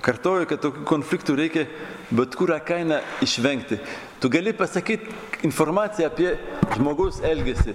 kartoju, 0.04 0.48
kad 0.48 0.62
tokių 0.62 0.84
konfliktų 0.88 1.36
reikia 1.38 1.66
bet 2.10 2.36
kurią 2.38 2.58
kainą 2.66 3.00
išvengti. 3.24 3.80
Tu 4.20 4.28
gali 4.32 4.52
pasakyti 4.56 5.08
informaciją 5.46 6.10
apie 6.10 6.34
žmogaus 6.74 7.20
elgesį, 7.24 7.74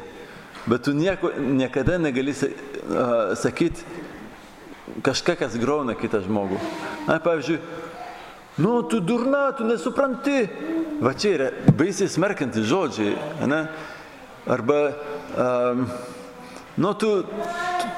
bet 0.67 0.85
tu 0.85 0.93
nieko, 0.97 1.31
niekada 1.39 1.97
negali 2.01 2.33
uh, 2.33 3.33
sakyti 3.39 3.85
kažką, 5.05 5.37
kas 5.39 5.57
grauna 5.59 5.95
kitą 5.97 6.21
žmogų. 6.25 6.59
Na, 7.07 7.19
pavyzdžiui, 7.23 7.59
nu, 8.61 8.77
tu 8.89 9.01
durna, 9.01 9.49
tu 9.57 9.65
nesupranti. 9.67 10.45
Va 11.03 11.11
čia 11.11 11.33
yra 11.35 11.47
baisiai 11.75 12.07
smerkiantys 12.07 12.69
žodžiai. 12.69 13.15
Ne? 13.51 13.65
Arba, 14.47 14.77
um, 15.35 15.87
nu, 16.77 16.93
tu, 16.93 17.09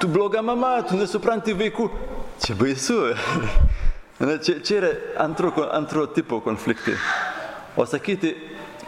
tu 0.02 0.10
bloga 0.10 0.42
mama, 0.42 0.80
tu 0.88 0.98
nesupranti 0.98 1.54
vaikų. 1.58 1.92
Čia 2.42 2.58
baisu. 2.58 3.02
čia, 4.20 4.60
čia 4.66 4.78
yra 4.82 4.92
antro, 5.22 5.52
antro 5.72 6.08
tipo 6.10 6.40
konfliktai. 6.42 6.96
O 7.78 7.86
sakyti, 7.86 8.34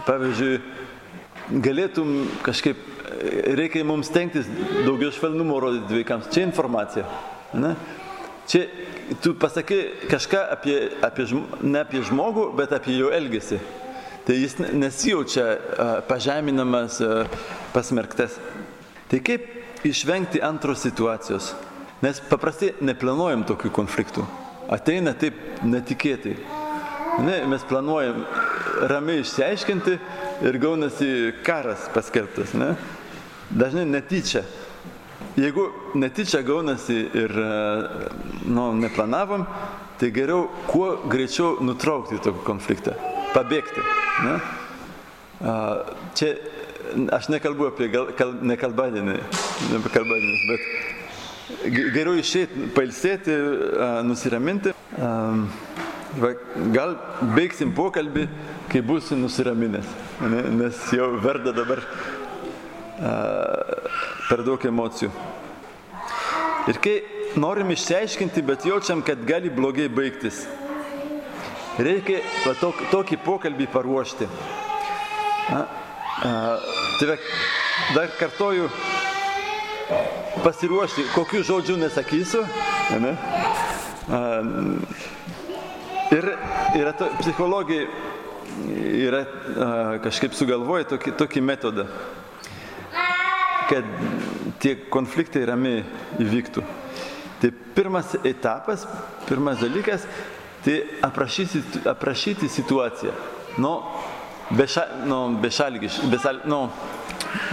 pavyzdžiui, 0.07 0.55
galėtum 1.61 2.13
kažkaip, 2.45 2.79
reikia 3.57 3.83
mums 3.85 4.09
tenktis 4.13 4.49
daugiau 4.85 5.13
švelnumo 5.13 5.59
rodyti 5.61 5.99
vaikams. 5.99 6.31
Čia 6.33 6.47
informacija. 6.47 7.05
Ne? 7.53 7.75
Čia 8.49 8.65
tu 9.21 9.35
pasakai 9.37 10.09
kažką 10.09 10.41
apie, 10.55 10.77
apie, 11.05 11.27
ne 11.61 11.83
apie 11.83 12.01
žmogų, 12.09 12.49
bet 12.57 12.73
apie 12.73 12.97
jo 12.97 13.13
elgesį. 13.13 13.61
Tai 14.25 14.35
jis 14.37 14.57
nesijaučia 14.57 15.45
pažeminamas, 16.09 16.99
pasmerktas. 17.73 18.41
Tai 19.09 19.21
kaip 19.25 19.85
išvengti 19.85 20.41
antros 20.41 20.83
situacijos. 20.85 21.53
Nes 22.01 22.21
paprastai 22.29 22.73
neplanuojam 22.81 23.45
tokių 23.47 23.73
konfliktų. 23.75 24.25
Ateina 24.69 25.15
taip 25.17 25.35
netikėtai. 25.65 26.35
Ne, 27.25 27.39
mes 27.49 27.63
planuojam 27.67 28.21
ramiai 28.89 29.23
išsiaiškinti 29.23 29.95
ir 30.45 30.57
gaunasi 30.61 31.09
karas 31.43 31.89
paskelbtas. 31.93 32.53
Ne? 32.53 32.75
Dažnai 33.49 33.87
netyčia. 33.89 34.43
Jeigu 35.39 35.65
netyčia 35.99 36.41
gaunasi 36.45 36.99
ir 37.17 37.33
nu, 38.45 38.69
neplanavom, 38.79 39.45
tai 39.99 40.11
geriau 40.15 40.47
kuo 40.67 40.93
greičiau 41.11 41.57
nutraukti 41.65 42.19
tokį 42.23 42.45
konfliktą. 42.47 42.95
Pabėgti. 43.33 43.83
Ne? 44.25 44.37
Čia 46.19 46.33
aš 47.17 47.29
nekalbu 47.33 47.69
apie 47.69 47.89
gal, 47.93 48.13
kal, 48.17 48.33
nekalbadienį, 48.53 49.17
ne 49.17 49.79
apie 49.81 49.91
kalbadienius, 49.93 50.45
bet 50.49 50.98
geriau 51.65 52.15
išeiti, 52.19 52.69
pailsėti, 52.75 53.35
nusiraminti. 54.07 54.73
Gal 56.73 56.95
baigsim 57.35 57.73
pokalbį, 57.77 58.25
kai 58.71 58.81
būsi 58.85 59.17
nusiraminęs, 59.17 59.91
ne? 60.25 60.41
nes 60.61 60.79
jau 60.95 61.11
verda 61.21 61.53
dabar 61.53 61.83
per 64.29 64.43
daug 64.45 64.65
emocijų. 64.65 65.11
Ir 66.69 66.79
kai 66.83 66.95
norim 67.39 67.71
išsiaiškinti, 67.73 68.43
bet 68.45 68.65
jaučiam, 68.67 69.01
kad 69.05 69.21
gali 69.25 69.49
blogai 69.53 69.87
baigtis, 69.89 70.43
reikia 71.79 72.19
va, 72.43 72.53
tok, 72.59 72.83
tokį 72.91 73.19
pokalbį 73.25 73.69
paruošti. 73.73 74.27
A, 75.49 75.61
a, 76.25 76.33
tai 76.99 77.17
dar 77.95 78.11
kartoju, 78.19 78.67
pasiruošti, 80.43 81.07
kokių 81.15 81.41
žodžių 81.45 81.77
nesakysiu. 81.81 82.43
Ne? 83.01 83.15
A, 84.09 84.21
ir 86.15 86.29
yra 86.79 86.93
to, 86.97 87.09
psichologai 87.21 87.83
yra 88.99 89.23
a, 89.23 89.69
kažkaip 90.03 90.35
sugalvoję 90.37 90.89
tokį, 90.93 91.15
tokį 91.19 91.43
metodą, 91.45 91.87
kad 93.69 93.87
tie 94.61 94.75
konfliktai 94.91 95.45
ramiai 95.49 95.83
įvyktų. 96.21 96.65
Tai 97.39 97.51
pirmas 97.75 98.17
etapas, 98.27 98.83
pirmas 99.29 99.61
dalykas, 99.61 100.03
tai 100.65 100.81
aprašyti, 101.05 101.61
aprašyti 101.87 102.49
situaciją. 102.51 103.13
Nu, 103.63 103.77
beša, 104.51 104.85
nu, 105.07 105.21
bešalgiš, 105.39 106.01
besal, 106.11 106.41
nu, 106.49 106.65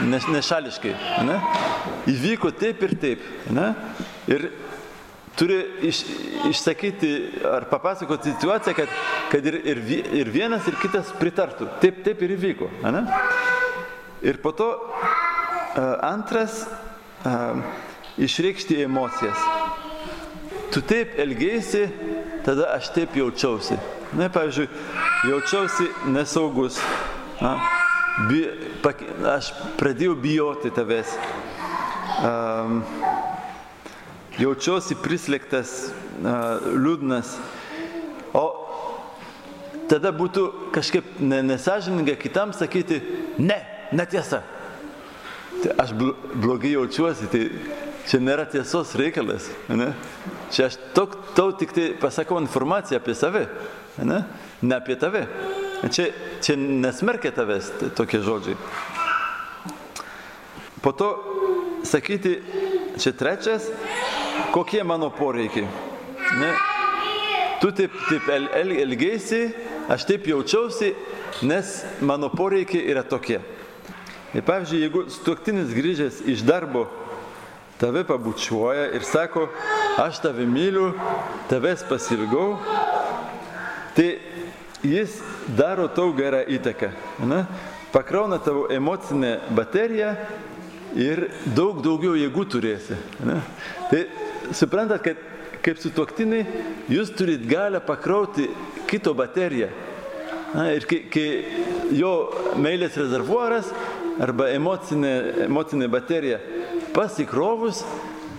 ne, 0.03 0.21
nešališkai. 0.33 0.95
Ne? 1.29 1.39
Įvyko 2.11 2.53
taip 2.57 2.83
ir 2.87 2.95
taip. 3.03 3.27
Ne? 3.55 3.73
Ir 4.31 4.49
turi 5.37 5.59
iš, 5.87 6.03
išsakyti 6.51 7.13
ar 7.51 7.69
papasakoti 7.71 8.33
situaciją, 8.33 8.77
kad, 8.79 8.97
kad 9.33 9.47
ir, 9.47 9.61
ir, 9.69 9.83
ir 10.23 10.33
vienas, 10.33 10.67
ir 10.69 10.79
kitas 10.81 11.13
pritartų. 11.21 11.69
Taip, 11.83 12.03
taip 12.07 12.23
ir 12.25 12.37
įvyko. 12.39 12.71
Ne? 12.87 13.05
Ir 14.25 14.41
po 14.43 14.55
to 14.57 14.71
antras 16.03 16.65
išreikšti 18.19 18.81
emocijas. 18.85 19.39
Tu 20.73 20.83
taip 20.85 21.15
elgėsi, 21.21 21.87
tada 22.45 22.73
aš 22.77 22.91
taip 22.97 23.15
jaučiausi. 23.17 23.79
Na, 24.17 24.29
pavyzdžiui, 24.33 24.69
jaučiausi 25.31 25.89
nesaugus. 26.15 26.79
Na, 27.41 27.57
bi, 28.31 28.43
pak, 28.85 29.03
aš 29.37 29.53
pradėjau 29.81 30.17
bijoti 30.21 30.73
tavęs. 30.75 31.17
Um, 32.17 32.81
jaučiausi 34.41 34.97
prislėgtas, 34.97 35.73
uh, 36.25 36.65
liūdnas. 36.73 37.35
O 38.37 38.45
tada 39.91 40.13
būtų 40.17 40.73
kažkaip 40.73 41.19
nesažininga 41.21 42.17
kitam 42.21 42.55
sakyti, 42.57 43.03
ne, 43.37 43.59
netiesa. 43.93 44.41
Tai 45.61 45.77
aš 45.85 45.93
blogai 45.93 46.73
jaučiuosi, 46.73 47.29
tai 47.33 47.45
čia 48.09 48.21
nėra 48.25 48.49
tiesos 48.49 48.97
reikalas. 48.97 49.51
Ne? 49.69 49.93
Čia 50.55 50.71
aš 50.71 50.81
tok, 50.97 51.21
tau 51.37 51.53
tik 51.53 51.77
tai 51.77 51.91
pasakau 52.01 52.41
informaciją 52.41 53.01
apie 53.01 53.17
save, 53.19 53.47
ne, 54.01 54.23
ne 54.63 54.77
apie 54.81 54.97
tave. 55.01 55.27
Čia, 55.93 56.09
čia 56.41 56.57
nesmerkia 56.57 57.35
tavęs 57.37 57.73
tokie 57.99 58.25
žodžiai. 58.25 58.57
Po 60.81 60.93
to 60.97 61.36
sakyti, 61.87 62.37
čia 63.01 63.13
trečias, 63.17 63.69
kokie 64.55 64.83
mano 64.85 65.11
poreikiai. 65.11 65.69
Ne? 66.41 66.53
Tu 67.61 67.73
taip, 67.73 67.95
taip 68.11 68.29
el, 68.33 68.49
el, 68.61 68.75
elgėsi, 68.85 69.43
aš 69.93 70.05
taip 70.09 70.27
jaučiausi, 70.29 70.93
nes 71.47 71.73
mano 72.05 72.29
poreikiai 72.33 72.85
yra 72.93 73.05
tokie. 73.07 73.41
Ir 74.37 74.45
pavyzdžiui, 74.45 74.83
jeigu 74.85 75.05
stuoktinis 75.15 75.73
grįžęs 75.73 76.21
iš 76.29 76.43
darbo 76.45 76.87
tave 77.81 78.05
pabučiuoja 78.09 78.91
ir 78.97 79.05
sako, 79.05 79.47
aš 80.01 80.21
tave 80.25 80.47
myliu, 80.49 80.91
tavęs 81.51 81.85
pasilgau, 81.89 82.57
tai 83.97 84.19
jis 84.85 85.21
daro 85.57 85.89
tau 85.89 86.13
gerą 86.17 86.43
įtaką. 86.57 86.91
Ne? 87.29 87.45
Pakrauna 87.93 88.39
tavo 88.39 88.67
emocinę 88.73 89.39
bateriją 89.57 90.15
ir 90.97 91.29
daug 91.57 91.83
daugiau 91.85 92.17
jėgų 92.17 92.45
turėsi. 92.57 92.97
Ne? 93.27 93.41
Tai 93.91 94.03
suprantat, 94.57 95.03
kad 95.05 95.25
kaip 95.67 95.81
sutuoktiniai, 95.83 96.47
jūs 96.93 97.11
turit 97.19 97.45
galę 97.51 97.81
pakrauti 97.85 98.49
kito 98.91 99.15
bateriją. 99.19 99.69
Na, 100.55 100.71
ir 100.73 100.87
kai, 100.89 101.03
kai 101.11 101.27
jo 101.99 102.13
meilės 102.63 102.97
rezervuoras 102.97 103.73
arba 104.23 104.47
emocinė, 104.55 105.13
emocinė 105.49 105.89
baterija 105.93 106.39
pasikrovus, 106.95 107.83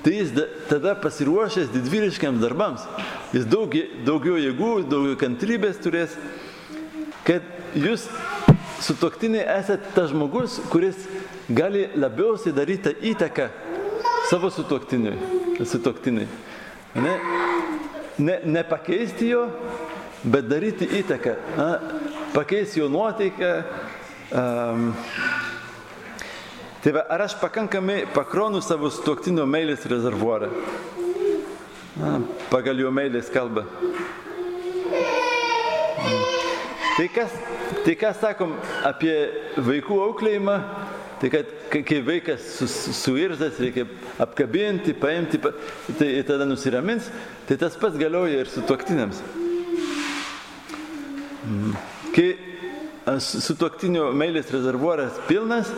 tai 0.05 0.15
jis 0.15 0.31
da, 0.33 0.47
tada 0.69 0.95
pasiruošęs 1.03 1.69
didvyriškiams 1.75 2.41
darbams. 2.41 2.87
Jis 3.35 3.45
daug, 3.51 3.75
daugiau 4.07 4.39
jėgų, 4.39 4.71
daugiau 4.89 5.19
kantrybės 5.19 5.81
turės, 5.83 6.15
kad 7.27 7.43
jūs 7.75 8.07
sutoktiniai 8.81 9.43
esate 9.57 9.91
tas 9.93 10.13
žmogus, 10.13 10.61
kuris 10.71 10.97
gali 11.49 11.87
labiausiai 11.95 12.55
daryti 12.55 12.93
įtaką 13.11 13.49
savo 14.29 14.49
sutoktiniui. 14.49 15.17
sutoktiniui. 15.65 16.27
Ne, 16.95 17.19
ne, 18.17 18.39
nepakeisti 18.43 19.29
jo, 19.29 19.47
bet 20.23 20.49
daryti 20.49 20.87
įtaką. 20.99 21.35
Na, 21.57 21.69
pakeisti 22.33 22.79
jo 22.79 22.89
nuotaiką. 22.89 23.51
Um, 24.27 24.91
tai 26.83 26.91
va, 26.97 27.05
ar 27.09 27.23
aš 27.27 27.37
pakankamai 27.39 28.01
pakronu 28.13 28.61
savo 28.61 28.91
sutuoktinio 28.91 29.45
meilės 29.47 29.87
rezervuarą? 29.87 30.51
Na, 31.97 32.17
pagal 32.51 32.83
jo 32.83 32.91
meilės 32.91 33.31
kalbą. 33.33 33.63
Tai 36.97 37.05
kas, 37.13 37.33
tai 37.85 37.93
kas 37.93 38.17
sakom 38.17 38.55
apie 38.85 39.13
vaikų 39.61 39.99
auklėjimą, 40.01 40.55
tai 41.22 41.30
kad 41.34 41.53
kai 41.72 42.01
vaikas 42.05 42.45
suirzas, 42.97 43.59
reikia 43.61 43.88
apkabinti, 44.22 44.93
paimti, 44.97 45.39
tai 45.97 46.09
tada 46.28 46.45
nusiramins, 46.45 47.09
tai 47.47 47.57
tas 47.57 47.78
pats 47.80 47.97
galioja 47.99 48.43
ir 48.43 48.51
su 48.51 48.63
tuoktiniams. 48.68 49.22
Kai 52.15 52.28
su 53.24 53.55
tuoktinio 53.55 54.11
meilės 54.18 54.51
rezervuoras 54.51 55.18
pilnas, 55.30 55.72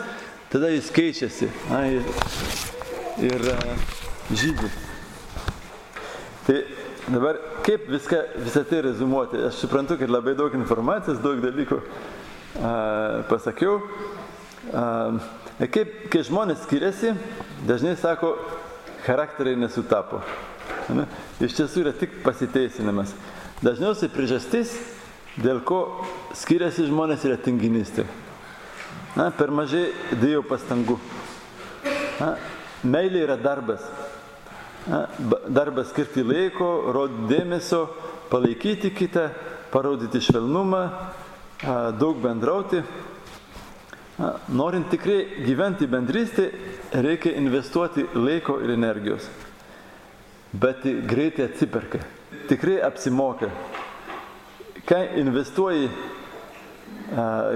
tada 0.50 0.72
jis 0.74 0.90
keičiasi 0.94 1.50
na, 1.70 1.86
ir, 1.94 2.12
ir 3.30 3.50
žydį. 4.34 4.76
Tai 6.50 6.62
Dabar 7.10 7.40
kaip 7.66 7.88
viską, 7.90 8.18
visą 8.46 8.62
tai 8.70 8.84
rezumuoti? 8.86 9.40
Aš 9.48 9.64
suprantu, 9.64 9.96
kad 9.98 10.12
labai 10.14 10.36
daug 10.38 10.54
informacijos, 10.54 11.18
daug 11.24 11.40
dalykų 11.42 11.80
a, 11.82 12.74
pasakiau. 13.32 13.80
A, 14.74 15.64
kaip, 15.72 15.94
kai 16.12 16.24
žmonės 16.28 16.64
skiriasi, 16.66 17.14
dažnai 17.68 17.96
sako, 18.00 18.36
charakteriai 19.06 19.60
nesutapo. 19.60 20.22
Ne? 20.94 21.06
Iš 21.44 21.56
tiesų 21.60 21.86
yra 21.86 21.94
tik 21.96 22.20
pasiteisinimas. 22.26 23.14
Dažniausiai 23.64 24.12
priežastis, 24.12 24.74
dėl 25.40 25.64
ko 25.66 26.04
skiriasi 26.38 26.88
žmonės, 26.90 27.26
yra 27.28 27.40
tinginystė. 27.40 28.08
Na, 29.16 29.30
per 29.36 29.52
mažai 29.52 29.90
dėjau 30.20 30.44
pastangų. 30.48 31.00
Na, 32.20 32.36
meilė 32.84 33.26
yra 33.26 33.40
darbas 33.40 33.84
darbas 35.50 35.90
skirti 35.90 36.24
laiko, 36.24 36.92
rodyti 36.94 37.28
dėmesio, 37.34 37.84
palaikyti 38.32 38.92
kitą, 38.96 39.30
parodyti 39.74 40.22
švelnumą, 40.24 40.84
daug 42.00 42.22
bendrauti. 42.24 42.82
Norint 44.52 44.90
tikrai 44.92 45.44
gyventi 45.46 45.88
bendrystė, 45.88 46.50
reikia 46.92 47.32
investuoti 47.40 48.04
laiko 48.18 48.58
ir 48.60 48.74
energijos. 48.74 49.30
Bet 50.52 50.84
greitai 51.08 51.46
atsiperka. 51.48 52.02
Tikrai 52.50 52.80
apsimoka. 52.84 53.48
Kai 54.90 55.06
investuoji, 55.22 55.88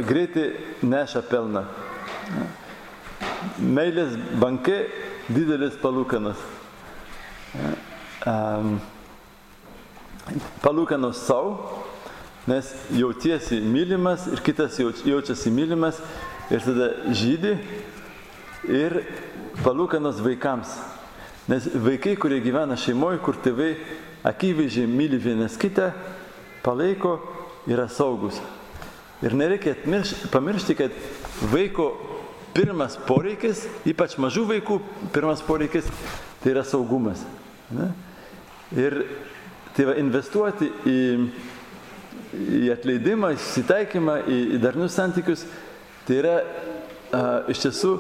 greitai 0.08 0.48
neša 0.88 1.24
pelną. 1.28 1.66
Meilės 3.60 4.16
banke 4.40 4.86
didelis 5.28 5.76
palūkanas 5.82 6.40
palūkanos 10.64 11.20
savo, 11.28 11.58
nes 12.48 12.70
jautiesi 12.96 13.60
mylimas 13.62 14.28
ir 14.32 14.42
kitas 14.44 14.80
jaučiasi 14.80 15.52
mylimas 15.52 16.00
ir 16.52 16.64
tada 16.64 16.90
žydį 17.16 17.54
ir 18.72 18.98
palūkanos 19.64 20.22
vaikams. 20.24 20.74
Nes 21.52 21.68
vaikai, 21.76 22.16
kurie 22.16 22.40
gyvena 22.44 22.78
šeimoje, 22.80 23.20
kur 23.24 23.36
tėvai 23.44 23.74
akivaizdžiai 24.28 24.88
myli 24.88 25.20
vienas 25.20 25.58
kitą, 25.60 25.92
palaiko, 26.64 27.18
yra 27.68 27.90
saugus. 27.92 28.40
Ir 29.24 29.36
nereikia 29.40 29.76
pamiršti, 30.32 30.76
kad 30.80 30.96
vaiko 31.52 31.92
pirmas 32.56 32.96
poreikis, 33.08 33.66
ypač 33.88 34.18
mažų 34.22 34.46
vaikų 34.52 34.80
pirmas 35.16 35.44
poreikis, 35.44 35.88
tai 36.44 36.54
yra 36.54 36.64
saugumas. 36.68 37.24
Ne? 37.74 37.90
Ir 38.78 38.98
tai 39.76 39.88
va, 39.90 39.96
investuoti 40.00 40.70
į, 40.88 40.98
į 42.34 42.64
atleidimą, 42.76 43.34
į 43.34 43.42
susitaikymą, 43.42 44.18
į, 44.28 44.40
į 44.58 44.62
darnius 44.64 44.98
santykius, 44.98 45.46
tai 46.08 46.20
yra 46.20 46.36
a, 46.40 47.22
iš 47.52 47.64
tiesų 47.66 47.94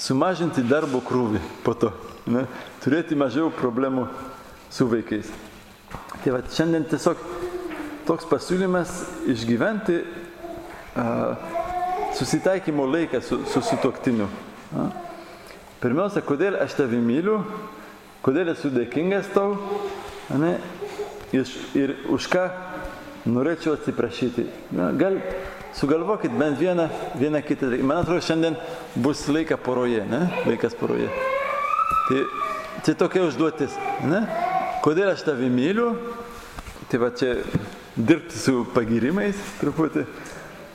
sumažinti 0.00 0.64
darbo 0.66 1.00
krūvį 1.04 1.40
po 1.64 1.74
to, 1.78 1.92
ne? 2.26 2.46
turėti 2.84 3.16
mažiau 3.18 3.52
problemų 3.54 4.08
su 4.74 4.88
vaikais. 4.90 5.30
Tai 6.24 6.34
va, 6.34 6.42
šiandien 6.50 6.86
tiesiog 6.90 7.20
toks 8.08 8.26
pasiūlymas 8.28 8.96
išgyventi 9.32 10.00
a, 10.98 11.06
susitaikymo 12.14 12.86
laiką 12.86 13.22
su, 13.24 13.40
su 13.50 13.62
sutoktiniu. 13.64 14.28
A. 14.74 14.88
Pirmiausia, 15.82 16.22
kodėl 16.24 16.56
aš 16.62 16.78
tave 16.78 16.98
myliu, 17.02 17.40
kodėl 18.24 18.54
esu 18.54 18.70
dėkingas 18.72 19.26
tau 19.34 19.58
ne, 20.40 20.54
ir, 21.34 21.50
ir 21.76 21.96
už 22.14 22.28
ką 22.32 22.46
norėčiau 23.26 23.76
atsiprašyti. 23.78 24.46
Na, 24.76 24.90
gal 24.92 25.18
sugalvokit 25.74 26.32
bent 26.38 26.58
vieną, 26.58 26.88
vieną 27.20 27.42
kitą. 27.42 27.70
Man 27.82 28.02
atrodo, 28.02 28.22
šiandien 28.24 28.58
bus 28.96 29.24
laika 29.28 29.56
poroje, 29.56 30.04
ne? 30.10 30.26
Laikas 30.46 30.76
poroje. 30.78 31.08
Tai, 32.08 32.20
tai 32.84 32.94
tokia 33.00 33.24
užduotis. 33.28 33.76
Ne? 34.04 34.24
Kodėl 34.84 35.14
aš 35.14 35.24
tave 35.24 35.48
myliu? 35.48 35.94
Tai 36.90 37.00
va 37.00 37.08
čia 37.16 37.38
dirbti 37.96 38.36
su 38.38 38.66
pagirimais 38.74 39.38
truputį. 39.62 40.04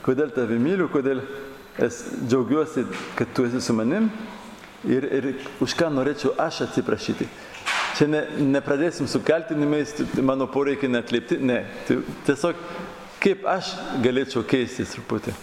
Kodėl 0.05 0.33
tave 0.33 0.57
myliu, 0.61 0.89
kodėl 0.89 1.21
es 1.79 2.01
džiaugiuosi, 2.25 2.85
kad 3.15 3.29
tu 3.35 3.45
esi 3.45 3.61
su 3.61 3.75
manim 3.77 4.09
ir, 4.87 5.05
ir 5.05 5.27
už 5.61 5.75
ką 5.77 5.91
norėčiau 5.93 6.33
aš 6.39 6.63
atsiprašyti. 6.67 7.27
Čia 7.99 8.07
ne, 8.07 8.21
nepradėsim 8.55 9.09
su 9.11 9.19
kaltinimais, 9.27 9.91
mano 10.23 10.45
poreikiai 10.47 10.91
netleipti, 10.93 11.35
ne. 11.43 11.65
Tai 11.83 11.97
tiesiog 12.29 12.61
kaip 13.19 13.43
aš 13.51 13.73
galėčiau 14.05 14.45
keistis 14.47 14.93
truputį. 14.93 15.33